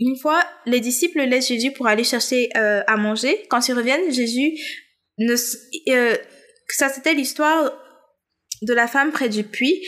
une 0.00 0.16
fois, 0.16 0.42
les 0.64 0.80
disciples 0.80 1.20
laissent 1.20 1.48
Jésus 1.48 1.72
pour 1.72 1.86
aller 1.86 2.04
chercher 2.04 2.48
euh, 2.56 2.82
à 2.86 2.96
manger. 2.96 3.44
Quand 3.50 3.68
ils 3.68 3.74
reviennent, 3.74 4.10
Jésus 4.10 4.58
ne, 5.18 5.34
euh, 5.90 6.16
ça 6.68 6.88
c'était 6.88 7.12
l'histoire 7.12 7.70
de 8.62 8.72
la 8.72 8.86
femme 8.86 9.12
près 9.12 9.28
du 9.28 9.44
puits. 9.44 9.82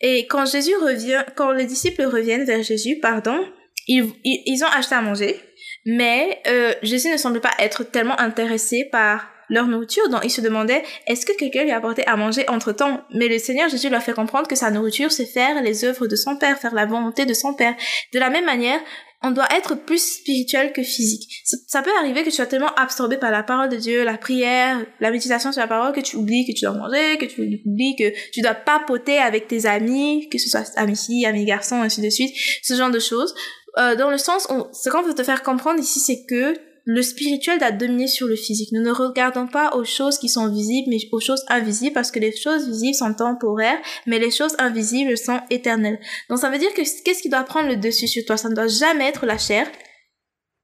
Et 0.00 0.26
quand 0.28 0.46
Jésus 0.46 0.74
revient, 0.76 1.24
quand 1.34 1.50
les 1.50 1.66
disciples 1.66 2.04
reviennent 2.04 2.44
vers 2.44 2.62
Jésus, 2.62 2.98
pardon, 3.00 3.44
ils, 3.88 4.12
ils, 4.24 4.62
ont 4.62 4.68
acheté 4.68 4.94
à 4.94 5.02
manger, 5.02 5.40
mais 5.84 6.40
euh, 6.46 6.72
Jésus 6.82 7.08
ne 7.08 7.16
semble 7.16 7.40
pas 7.40 7.52
être 7.58 7.84
tellement 7.84 8.18
intéressé 8.20 8.88
par 8.90 9.28
leur 9.48 9.66
nourriture, 9.68 10.08
donc 10.08 10.22
ils 10.24 10.30
se 10.30 10.40
demandaient 10.40 10.82
est-ce 11.06 11.24
que 11.24 11.32
quelqu'un 11.36 11.62
lui 11.62 11.70
a 11.70 11.76
apporté 11.76 12.04
à 12.06 12.16
manger 12.16 12.48
entre 12.48 12.72
temps 12.72 13.04
Mais 13.14 13.28
le 13.28 13.38
Seigneur 13.38 13.68
Jésus 13.68 13.88
leur 13.88 14.02
fait 14.02 14.12
comprendre 14.12 14.48
que 14.48 14.56
sa 14.56 14.70
nourriture, 14.70 15.12
c'est 15.12 15.24
faire 15.24 15.62
les 15.62 15.84
œuvres 15.84 16.08
de 16.08 16.16
son 16.16 16.36
Père, 16.36 16.58
faire 16.58 16.74
la 16.74 16.84
volonté 16.84 17.26
de 17.26 17.34
son 17.34 17.54
Père. 17.54 17.74
De 18.12 18.18
la 18.18 18.28
même 18.28 18.44
manière, 18.44 18.80
on 19.26 19.30
doit 19.32 19.48
être 19.54 19.74
plus 19.74 20.18
spirituel 20.18 20.72
que 20.72 20.82
physique. 20.82 21.42
Ça, 21.66 21.82
peut 21.82 21.90
arriver 21.98 22.22
que 22.22 22.30
tu 22.30 22.36
sois 22.36 22.46
tellement 22.46 22.74
absorbé 22.76 23.16
par 23.16 23.30
la 23.30 23.42
parole 23.42 23.68
de 23.68 23.76
Dieu, 23.76 24.04
la 24.04 24.16
prière, 24.18 24.84
la 25.00 25.10
méditation 25.10 25.52
sur 25.52 25.60
la 25.60 25.66
parole, 25.66 25.92
que 25.92 26.00
tu 26.00 26.16
oublies 26.16 26.46
que 26.46 26.52
tu 26.52 26.64
dois 26.64 26.74
manger, 26.74 27.18
que 27.18 27.26
tu 27.26 27.60
oublies 27.66 27.96
que 27.96 28.12
tu 28.30 28.40
dois 28.40 28.54
papoter 28.54 29.18
avec 29.18 29.48
tes 29.48 29.66
amis, 29.66 30.28
que 30.30 30.38
ce 30.38 30.48
soit 30.48 30.64
amis 30.76 30.96
filles, 30.96 31.26
amis 31.26 31.44
garçons, 31.44 31.82
ainsi 31.82 32.00
de 32.00 32.10
suite, 32.10 32.34
ce 32.62 32.74
genre 32.74 32.90
de 32.90 33.00
choses. 33.00 33.34
Euh, 33.78 33.94
dans 33.96 34.10
le 34.10 34.18
sens 34.18 34.48
ce 34.72 34.88
qu'on 34.88 35.02
veut 35.02 35.14
te 35.14 35.22
faire 35.22 35.42
comprendre 35.42 35.80
ici, 35.80 36.00
c'est 36.00 36.24
que 36.24 36.54
le 36.86 37.02
spirituel 37.02 37.58
doit 37.58 37.72
dominer 37.72 38.06
sur 38.06 38.28
le 38.28 38.36
physique. 38.36 38.70
Nous 38.70 38.80
ne 38.80 38.92
regardons 38.92 39.48
pas 39.48 39.74
aux 39.74 39.84
choses 39.84 40.18
qui 40.18 40.28
sont 40.28 40.48
visibles, 40.48 40.88
mais 40.88 40.98
aux 41.10 41.18
choses 41.18 41.44
invisibles, 41.48 41.92
parce 41.92 42.12
que 42.12 42.20
les 42.20 42.34
choses 42.34 42.68
visibles 42.68 42.94
sont 42.94 43.12
temporaires, 43.12 43.78
mais 44.06 44.20
les 44.20 44.30
choses 44.30 44.54
invisibles 44.58 45.18
sont 45.18 45.40
éternelles. 45.50 45.98
Donc 46.30 46.38
ça 46.38 46.48
veut 46.48 46.58
dire 46.58 46.72
que 46.74 46.82
qu'est-ce 47.02 47.22
qui 47.22 47.28
doit 47.28 47.42
prendre 47.42 47.68
le 47.68 47.76
dessus 47.76 48.06
sur 48.06 48.24
toi? 48.24 48.36
Ça 48.36 48.48
ne 48.48 48.54
doit 48.54 48.68
jamais 48.68 49.08
être 49.08 49.26
la 49.26 49.36
chair, 49.36 49.66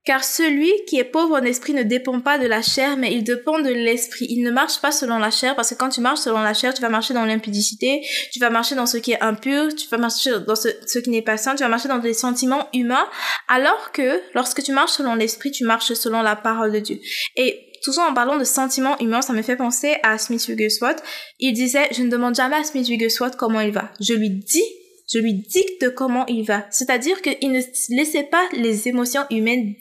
car 0.04 0.24
celui 0.24 0.72
qui 0.88 0.98
est 0.98 1.04
pauvre 1.04 1.36
en 1.36 1.44
esprit 1.44 1.74
ne 1.74 1.84
dépend 1.84 2.20
pas 2.20 2.38
de 2.38 2.46
la 2.46 2.60
chair, 2.60 2.96
mais 2.96 3.12
il 3.12 3.22
dépend 3.22 3.60
de 3.60 3.70
l'esprit. 3.70 4.26
Il 4.28 4.42
ne 4.42 4.50
marche 4.50 4.80
pas 4.80 4.90
selon 4.90 5.18
la 5.18 5.30
chair, 5.30 5.54
parce 5.54 5.70
que 5.70 5.74
quand 5.76 5.90
tu 5.90 6.00
marches 6.00 6.20
selon 6.20 6.40
la 6.40 6.54
chair, 6.54 6.74
tu 6.74 6.82
vas 6.82 6.88
marcher 6.88 7.14
dans 7.14 7.24
l'impudicité, 7.24 8.04
tu 8.32 8.40
vas 8.40 8.50
marcher 8.50 8.74
dans 8.74 8.86
ce 8.86 8.96
qui 8.96 9.12
est 9.12 9.22
impur, 9.22 9.74
tu 9.74 9.88
vas 9.88 9.98
marcher 9.98 10.32
dans 10.46 10.56
ce, 10.56 10.98
qui 10.98 11.10
n'est 11.10 11.22
pas 11.22 11.36
sain, 11.36 11.54
tu 11.54 11.62
vas 11.62 11.68
marcher 11.68 11.88
dans 11.88 11.98
des 11.98 12.14
sentiments 12.14 12.68
humains, 12.74 13.06
alors 13.48 13.92
que 13.92 14.20
lorsque 14.34 14.62
tu 14.62 14.72
marches 14.72 14.92
selon 14.92 15.14
l'esprit, 15.14 15.52
tu 15.52 15.64
marches 15.64 15.92
selon 15.92 16.22
la 16.22 16.34
parole 16.34 16.72
de 16.72 16.80
Dieu. 16.80 16.98
Et 17.36 17.60
toujours 17.84 18.04
en 18.04 18.14
parlant 18.14 18.38
de 18.38 18.44
sentiments 18.44 18.98
humains, 18.98 19.22
ça 19.22 19.32
me 19.32 19.42
fait 19.42 19.56
penser 19.56 19.96
à 20.02 20.18
Smith 20.18 20.44
Wigglesworth. 20.48 21.02
Il 21.38 21.52
disait, 21.52 21.88
je 21.92 22.02
ne 22.02 22.10
demande 22.10 22.34
jamais 22.34 22.56
à 22.56 22.64
Smith 22.64 22.88
Wigglesworth 22.88 23.36
comment 23.36 23.60
il 23.60 23.72
va. 23.72 23.90
Je 24.00 24.14
lui 24.14 24.30
dis 24.30 24.64
je 25.12 25.18
lui 25.18 25.34
dicte 25.34 25.94
comment 25.94 26.24
il 26.26 26.44
va. 26.44 26.66
C'est-à-dire 26.70 27.20
qu'il 27.20 27.52
ne 27.52 27.60
laissait 27.96 28.22
pas 28.24 28.48
les 28.52 28.88
émotions 28.88 29.22
humaines 29.30 29.74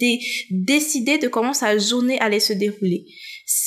décider 0.50 1.18
de 1.18 1.28
comment 1.28 1.54
sa 1.54 1.78
journée 1.78 2.20
allait 2.20 2.40
se 2.40 2.54
dérouler. 2.54 3.06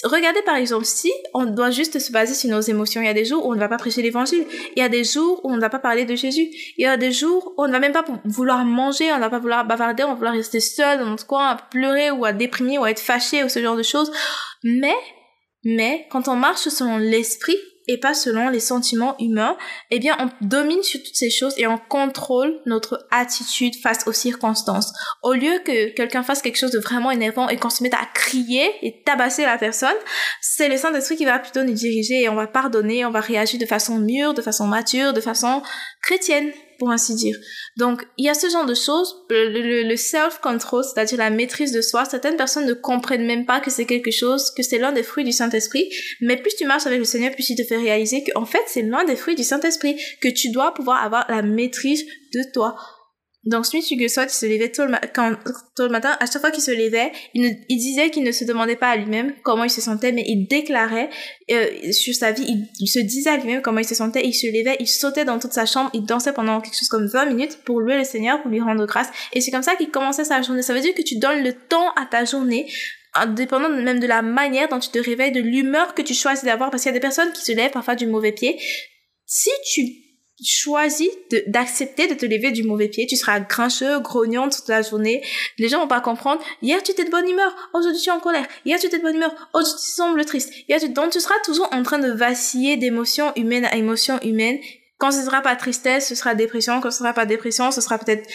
Regardez 0.04 0.42
par 0.42 0.56
exemple, 0.56 0.84
si 0.84 1.10
on 1.34 1.44
doit 1.44 1.70
juste 1.70 1.98
se 1.98 2.12
baser 2.12 2.34
sur 2.34 2.50
nos 2.50 2.60
émotions, 2.60 3.00
il 3.00 3.06
y 3.06 3.10
a 3.10 3.14
des 3.14 3.24
jours 3.24 3.46
où 3.46 3.50
on 3.50 3.54
ne 3.54 3.60
va 3.60 3.68
pas 3.68 3.76
prêcher 3.76 4.02
l'évangile, 4.02 4.46
il 4.76 4.80
y 4.80 4.82
a 4.82 4.88
des 4.88 5.04
jours 5.04 5.40
où 5.44 5.50
on 5.50 5.56
ne 5.56 5.60
va 5.60 5.70
pas 5.70 5.78
parler 5.78 6.04
de 6.04 6.14
Jésus, 6.14 6.48
il 6.76 6.82
y 6.82 6.86
a 6.86 6.96
des 6.96 7.12
jours 7.12 7.54
où 7.56 7.62
on 7.62 7.66
ne 7.66 7.72
va 7.72 7.80
même 7.80 7.92
pas 7.92 8.04
vouloir 8.24 8.64
manger, 8.64 9.12
on 9.12 9.16
ne 9.16 9.20
va 9.20 9.30
pas 9.30 9.38
vouloir 9.38 9.66
bavarder, 9.66 10.04
on 10.04 10.08
va 10.08 10.14
vouloir 10.14 10.34
rester 10.34 10.60
seul 10.60 10.98
dans 10.98 11.06
notre 11.06 11.26
coin, 11.26 11.48
à 11.48 11.56
pleurer 11.56 12.10
ou 12.10 12.24
à 12.24 12.32
déprimer 12.32 12.78
ou 12.78 12.84
à 12.84 12.90
être 12.90 13.00
fâché 13.00 13.44
ou 13.44 13.48
ce 13.48 13.60
genre 13.60 13.76
de 13.76 13.82
choses. 13.82 14.10
Mais, 14.62 14.96
mais, 15.64 16.06
quand 16.10 16.28
on 16.28 16.36
marche 16.36 16.68
selon 16.68 16.96
l'esprit, 16.98 17.56
et 17.86 17.98
pas 17.98 18.14
selon 18.14 18.48
les 18.48 18.60
sentiments 18.60 19.16
humains, 19.18 19.56
eh 19.90 19.98
bien, 19.98 20.16
on 20.20 20.46
domine 20.46 20.82
sur 20.82 21.02
toutes 21.02 21.16
ces 21.16 21.30
choses 21.30 21.54
et 21.56 21.66
on 21.66 21.78
contrôle 21.78 22.60
notre 22.66 23.06
attitude 23.10 23.74
face 23.82 24.06
aux 24.06 24.12
circonstances. 24.12 24.92
Au 25.22 25.32
lieu 25.32 25.58
que 25.64 25.90
quelqu'un 25.94 26.22
fasse 26.22 26.42
quelque 26.42 26.58
chose 26.58 26.70
de 26.70 26.78
vraiment 26.78 27.10
énervant 27.10 27.48
et 27.48 27.56
qu'on 27.56 27.70
se 27.70 27.82
mette 27.82 27.94
à 27.94 28.06
crier 28.14 28.70
et 28.82 29.02
tabasser 29.04 29.42
la 29.42 29.58
personne, 29.58 29.96
c'est 30.40 30.68
le 30.68 30.76
Saint-Esprit 30.76 31.16
qui 31.16 31.24
va 31.24 31.38
plutôt 31.38 31.62
nous 31.62 31.74
diriger 31.74 32.22
et 32.22 32.28
on 32.28 32.34
va 32.34 32.46
pardonner, 32.46 33.04
on 33.04 33.10
va 33.10 33.20
réagir 33.20 33.60
de 33.60 33.66
façon 33.66 33.98
mûre, 33.98 34.34
de 34.34 34.42
façon 34.42 34.66
mature, 34.66 35.12
de 35.12 35.20
façon 35.20 35.62
chrétienne 36.02 36.52
pour 36.78 36.90
ainsi 36.90 37.14
dire. 37.14 37.36
Donc, 37.76 38.06
il 38.18 38.24
y 38.24 38.28
a 38.28 38.34
ce 38.34 38.48
genre 38.48 38.66
de 38.66 38.74
choses, 38.74 39.24
le, 39.30 39.96
self-control, 39.96 40.84
c'est-à-dire 40.84 41.18
la 41.18 41.30
maîtrise 41.30 41.72
de 41.72 41.80
soi. 41.80 42.04
Certaines 42.04 42.36
personnes 42.36 42.66
ne 42.66 42.74
comprennent 42.74 43.26
même 43.26 43.46
pas 43.46 43.60
que 43.60 43.70
c'est 43.70 43.86
quelque 43.86 44.10
chose, 44.10 44.50
que 44.56 44.62
c'est 44.62 44.78
l'un 44.78 44.92
des 44.92 45.02
fruits 45.02 45.24
du 45.24 45.32
Saint-Esprit. 45.32 45.88
Mais 46.20 46.36
plus 46.36 46.54
tu 46.56 46.66
marches 46.66 46.86
avec 46.86 46.98
le 46.98 47.04
Seigneur, 47.04 47.32
plus 47.32 47.48
il 47.50 47.56
te 47.56 47.64
fait 47.64 47.76
réaliser 47.76 48.24
qu'en 48.24 48.44
fait, 48.44 48.62
c'est 48.66 48.82
l'un 48.82 49.04
des 49.04 49.16
fruits 49.16 49.34
du 49.34 49.44
Saint-Esprit, 49.44 49.96
que 50.20 50.28
tu 50.28 50.50
dois 50.50 50.74
pouvoir 50.74 51.02
avoir 51.02 51.26
la 51.28 51.42
maîtrise 51.42 52.04
de 52.32 52.40
toi. 52.52 52.76
Donc 53.46 53.66
Smith 53.66 53.84
Wigglesworth, 53.90 54.32
il 54.32 54.34
se 54.34 54.46
levait 54.46 54.70
tôt 54.70 54.86
le, 54.86 54.92
le 54.92 55.88
matin, 55.88 56.16
à 56.18 56.26
chaque 56.26 56.40
fois 56.40 56.50
qu'il 56.50 56.62
se 56.62 56.70
levait, 56.70 57.12
il, 57.34 57.58
il 57.68 57.76
disait 57.76 58.10
qu'il 58.10 58.24
ne 58.24 58.32
se 58.32 58.44
demandait 58.44 58.76
pas 58.76 58.88
à 58.88 58.96
lui-même 58.96 59.34
comment 59.42 59.64
il 59.64 59.70
se 59.70 59.80
sentait, 59.80 60.12
mais 60.12 60.24
il 60.26 60.46
déclarait 60.46 61.10
euh, 61.50 61.92
sur 61.92 62.14
sa 62.14 62.32
vie, 62.32 62.66
il, 62.80 62.86
se 62.86 63.00
disait 63.00 63.30
à 63.30 63.36
lui-même 63.36 63.60
comment 63.60 63.80
il 63.80 63.84
se 63.84 63.94
sentait, 63.94 64.24
il 64.24 64.32
se 64.32 64.46
levait, 64.46 64.76
il 64.80 64.88
sautait 64.88 65.24
dans 65.24 65.38
toute 65.38 65.52
sa 65.52 65.66
chambre, 65.66 65.90
il 65.92 66.04
dansait 66.04 66.32
pendant 66.32 66.60
quelque 66.60 66.76
chose 66.76 66.88
comme 66.88 67.06
20 67.06 67.26
minutes 67.26 67.58
pour 67.64 67.80
louer 67.80 67.98
le 67.98 68.04
Seigneur, 68.04 68.40
pour 68.40 68.50
lui 68.50 68.60
rendre 68.60 68.86
grâce. 68.86 69.08
Et 69.32 69.40
c'est 69.40 69.50
comme 69.50 69.62
ça 69.62 69.76
qu'il 69.76 69.90
commençait 69.90 70.24
sa 70.24 70.40
journée. 70.40 70.62
Ça 70.62 70.72
veut 70.72 70.80
dire 70.80 70.94
que 70.94 71.02
tu 71.02 71.18
donnes 71.18 71.42
le 71.42 71.52
temps 71.52 71.90
à 71.96 72.06
ta 72.06 72.24
journée 72.24 72.66
dépendant 73.28 73.68
même 73.68 74.00
de 74.00 74.06
la 74.06 74.22
manière 74.22 74.68
dont 74.68 74.80
tu 74.80 74.90
te 74.90 74.98
réveilles, 74.98 75.32
de 75.32 75.40
l'humeur 75.40 75.94
que 75.94 76.02
tu 76.02 76.14
choisis 76.14 76.44
d'avoir, 76.44 76.70
parce 76.70 76.82
qu'il 76.82 76.90
y 76.90 76.94
a 76.94 76.98
des 76.98 77.00
personnes 77.00 77.32
qui 77.32 77.42
se 77.42 77.52
lèvent 77.52 77.70
parfois 77.70 77.94
du 77.94 78.06
mauvais 78.06 78.32
pied. 78.32 78.58
Si 79.26 79.50
tu 79.72 79.82
choisis 80.42 81.08
d'accepter 81.46 82.08
de, 82.08 82.14
te 82.14 82.26
lever 82.26 82.50
du 82.50 82.64
mauvais 82.64 82.88
pied, 82.88 83.06
tu 83.06 83.16
seras 83.16 83.40
grincheux, 83.40 84.00
grognon 84.00 84.48
toute 84.48 84.68
la 84.68 84.82
journée. 84.82 85.22
Les 85.58 85.68
gens 85.68 85.80
vont 85.80 85.88
pas 85.88 86.00
comprendre. 86.00 86.42
Hier, 86.62 86.82
tu 86.82 86.90
étais 86.90 87.04
de 87.04 87.10
bonne 87.10 87.28
humeur. 87.28 87.54
Aujourd'hui, 87.72 88.00
tu 88.00 88.08
es 88.08 88.12
en 88.12 88.20
colère. 88.20 88.46
Hier, 88.64 88.78
tu 88.78 88.86
étais 88.86 88.98
de 88.98 89.02
bonne 89.02 89.16
humeur. 89.16 89.32
Aujourd'hui, 89.54 89.82
tu 89.84 89.92
sembles 89.92 90.24
triste. 90.24 90.52
Hier, 90.68 90.80
tu... 90.80 90.88
Donc, 90.88 91.10
tu 91.10 91.20
seras 91.20 91.38
toujours 91.44 91.68
en 91.72 91.82
train 91.82 91.98
de 91.98 92.10
vaciller 92.10 92.76
d'émotion 92.76 93.32
humaine 93.36 93.64
à 93.66 93.76
émotion 93.76 94.18
humaine. 94.22 94.58
Quand 94.98 95.12
ce 95.12 95.22
sera 95.24 95.40
pas 95.40 95.54
tristesse, 95.56 96.08
ce 96.08 96.14
sera 96.14 96.34
dépression. 96.34 96.80
Quand 96.80 96.90
ce 96.90 96.98
sera 96.98 97.12
pas 97.12 97.26
dépression, 97.26 97.70
ce 97.70 97.80
sera 97.80 97.98
peut-être 97.98 98.28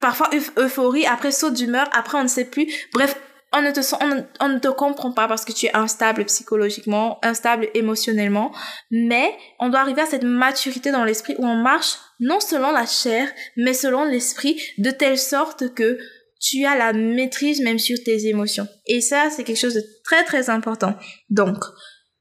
parfois 0.00 0.28
euphorie. 0.58 1.06
Après, 1.06 1.32
saut 1.32 1.50
d'humeur. 1.50 1.88
Après, 1.92 2.18
on 2.18 2.22
ne 2.22 2.28
sait 2.28 2.44
plus. 2.44 2.66
Bref, 2.92 3.16
on 3.52 3.62
ne 3.62 3.70
te 3.70 3.80
on, 4.40 4.48
ne 4.48 4.58
te 4.58 4.68
comprend 4.68 5.12
pas 5.12 5.28
parce 5.28 5.44
que 5.44 5.52
tu 5.52 5.66
es 5.66 5.76
instable 5.76 6.24
psychologiquement, 6.26 7.18
instable 7.22 7.68
émotionnellement, 7.74 8.52
mais 8.90 9.32
on 9.60 9.68
doit 9.68 9.80
arriver 9.80 10.02
à 10.02 10.06
cette 10.06 10.24
maturité 10.24 10.90
dans 10.90 11.04
l'esprit 11.04 11.36
où 11.38 11.46
on 11.46 11.56
marche 11.56 11.96
non 12.20 12.40
selon 12.40 12.72
la 12.72 12.86
chair, 12.86 13.28
mais 13.56 13.74
selon 13.74 14.04
l'esprit, 14.04 14.60
de 14.78 14.90
telle 14.90 15.18
sorte 15.18 15.74
que 15.74 15.98
tu 16.40 16.64
as 16.64 16.76
la 16.76 16.92
maîtrise 16.92 17.60
même 17.60 17.78
sur 17.78 17.96
tes 18.04 18.26
émotions. 18.26 18.68
Et 18.86 19.00
ça, 19.00 19.30
c'est 19.30 19.44
quelque 19.44 19.58
chose 19.58 19.74
de 19.74 19.84
très 20.04 20.24
très 20.24 20.50
important. 20.50 20.94
Donc, 21.30 21.58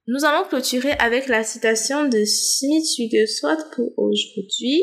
nous 0.07 0.23
allons 0.23 0.47
clôturer 0.47 0.91
avec 0.99 1.27
la 1.27 1.43
citation 1.43 2.07
de 2.07 2.23
Smith 2.25 2.85
Wigglesworth 2.99 3.73
pour 3.75 3.91
aujourd'hui. 3.97 4.81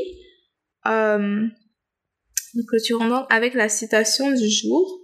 Euh, 0.86 1.46
nous 2.54 2.64
clôturons 2.66 3.08
donc 3.08 3.26
avec 3.30 3.54
la 3.54 3.68
citation 3.68 4.30
du 4.32 4.48
jour. 4.50 5.01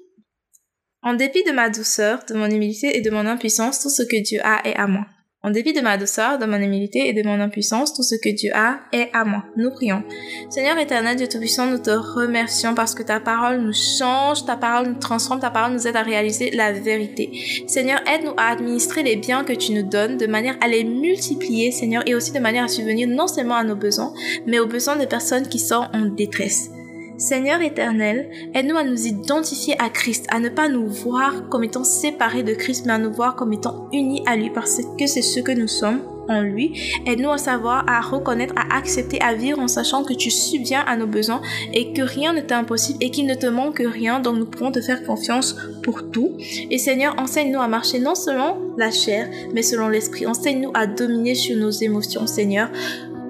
En 1.03 1.15
dépit 1.15 1.45
de 1.45 1.53
ma 1.53 1.71
douceur, 1.71 2.25
de 2.29 2.35
mon 2.35 2.51
humilité 2.51 2.97
et 2.97 3.01
de 3.01 3.11
mon 3.11 3.25
impuissance, 3.25 3.81
tout 3.81 3.89
ce 3.89 4.03
que 4.03 4.21
Dieu 4.21 4.41
a 4.43 4.67
est 4.67 4.75
à 4.77 4.89
moi. 4.89 5.07
En 5.45 5.51
dépit 5.51 5.73
de 5.73 5.81
ma 5.81 5.97
douceur, 5.97 6.39
de 6.39 6.47
mon 6.47 6.57
humilité 6.61 7.09
et 7.09 7.13
de 7.13 7.23
mon 7.23 7.39
impuissance, 7.39 7.95
tout 7.95 8.03
ce 8.03 8.17
que 8.17 8.35
Dieu 8.35 8.51
a 8.53 8.81
est 8.93 9.09
à 9.13 9.25
moi. 9.25 9.45
Nous 9.57 9.71
prions. 9.71 10.03
Seigneur 10.51 10.77
éternel, 10.77 11.17
Dieu 11.17 11.29
Tout-Puissant, 11.29 11.67
nous 11.67 11.79
te 11.79 11.91
remercions 11.91 12.75
parce 12.75 12.97
que 12.97 13.05
ta 13.05 13.21
parole 13.21 13.61
nous 13.61 13.73
change, 13.73 14.45
ta 14.45 14.57
parole 14.57 14.89
nous 14.89 14.99
transforme, 14.99 15.39
ta 15.39 15.51
parole 15.51 15.75
nous 15.75 15.87
aide 15.87 15.95
à 15.95 16.03
réaliser 16.03 16.51
la 16.51 16.73
vérité. 16.73 17.31
Seigneur, 17.69 18.01
aide-nous 18.09 18.35
à 18.37 18.49
administrer 18.49 19.05
les 19.05 19.15
biens 19.15 19.45
que 19.45 19.53
tu 19.53 19.73
nous 19.73 19.89
donnes 19.89 20.17
de 20.17 20.27
manière 20.27 20.57
à 20.61 20.67
les 20.67 20.83
multiplier, 20.83 21.71
Seigneur, 21.71 22.03
et 22.07 22.17
aussi 22.17 22.33
de 22.33 22.41
manière 22.41 22.65
à 22.65 22.69
subvenir 22.69 23.07
non 23.07 23.29
seulement 23.29 23.55
à 23.55 23.63
nos 23.63 23.77
besoins, 23.77 24.13
mais 24.49 24.59
aux 24.59 24.67
besoins 24.67 24.97
des 24.97 25.07
personnes 25.07 25.47
qui 25.47 25.61
sont 25.61 25.87
en 25.95 26.07
détresse. 26.07 26.71
Seigneur 27.19 27.61
éternel, 27.61 28.31
aide-nous 28.55 28.77
à 28.77 28.85
nous 28.85 29.09
identifier 29.09 29.75
à 29.81 29.91
Christ, 29.91 30.27
à 30.31 30.39
ne 30.39 30.49
pas 30.49 30.69
nous 30.69 30.87
voir 30.87 31.49
comme 31.49 31.65
étant 31.65 31.83
séparés 31.83 32.45
de 32.45 32.55
Christ, 32.55 32.87
mais 32.87 32.93
à 32.93 32.99
nous 32.99 33.13
voir 33.13 33.35
comme 33.35 33.53
étant 33.53 33.89
unis 33.93 34.23
à 34.25 34.37
lui, 34.37 34.51
parce 34.51 34.81
que 34.97 35.07
c'est 35.09 35.23
ce 35.23 35.41
que 35.41 35.51
nous 35.51 35.67
sommes 35.67 36.01
en 36.29 36.43
lui. 36.43 36.81
Aide-nous 37.07 37.33
à 37.33 37.39
savoir, 37.39 37.85
à 37.89 38.01
reconnaître, 38.01 38.55
à 38.57 38.77
accepter, 38.77 39.21
à 39.21 39.35
vivre 39.35 39.59
en 39.59 39.67
sachant 39.67 40.05
que 40.05 40.15
tu 40.15 40.31
subviens 40.31 40.85
à 40.87 40.97
nos 40.97 41.09
besoins 41.09 41.43
et 41.73 41.93
que 41.93 42.03
rien 42.03 42.33
ne 42.33 42.41
t'est 42.41 42.55
impossible 42.55 42.99
et 43.01 43.11
qu'il 43.11 43.27
ne 43.27 43.35
te 43.35 43.47
manque 43.47 43.83
rien, 43.85 44.21
donc 44.21 44.39
nous 44.39 44.47
pourrons 44.47 44.71
te 44.71 44.81
faire 44.81 45.05
confiance 45.05 45.57
pour 45.83 46.13
tout. 46.13 46.37
Et 46.71 46.79
Seigneur, 46.79 47.17
enseigne-nous 47.19 47.61
à 47.61 47.67
marcher 47.67 47.99
non 47.99 48.15
seulement 48.15 48.59
la 48.77 48.93
chair, 48.93 49.29
mais 49.55 49.63
selon 49.63 49.89
l'esprit. 49.89 50.25
Enseigne-nous 50.25 50.71
à 50.75 50.87
dominer 50.87 51.35
sur 51.35 51.57
nos 51.57 51.71
émotions, 51.71 52.29
Seigneur. 52.29 52.71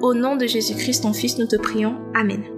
Au 0.03 0.12
nom 0.12 0.37
de 0.37 0.46
Jésus-Christ, 0.46 1.05
ton 1.05 1.14
Fils, 1.14 1.38
nous 1.38 1.46
te 1.46 1.57
prions. 1.57 1.96
Amen. 2.14 2.58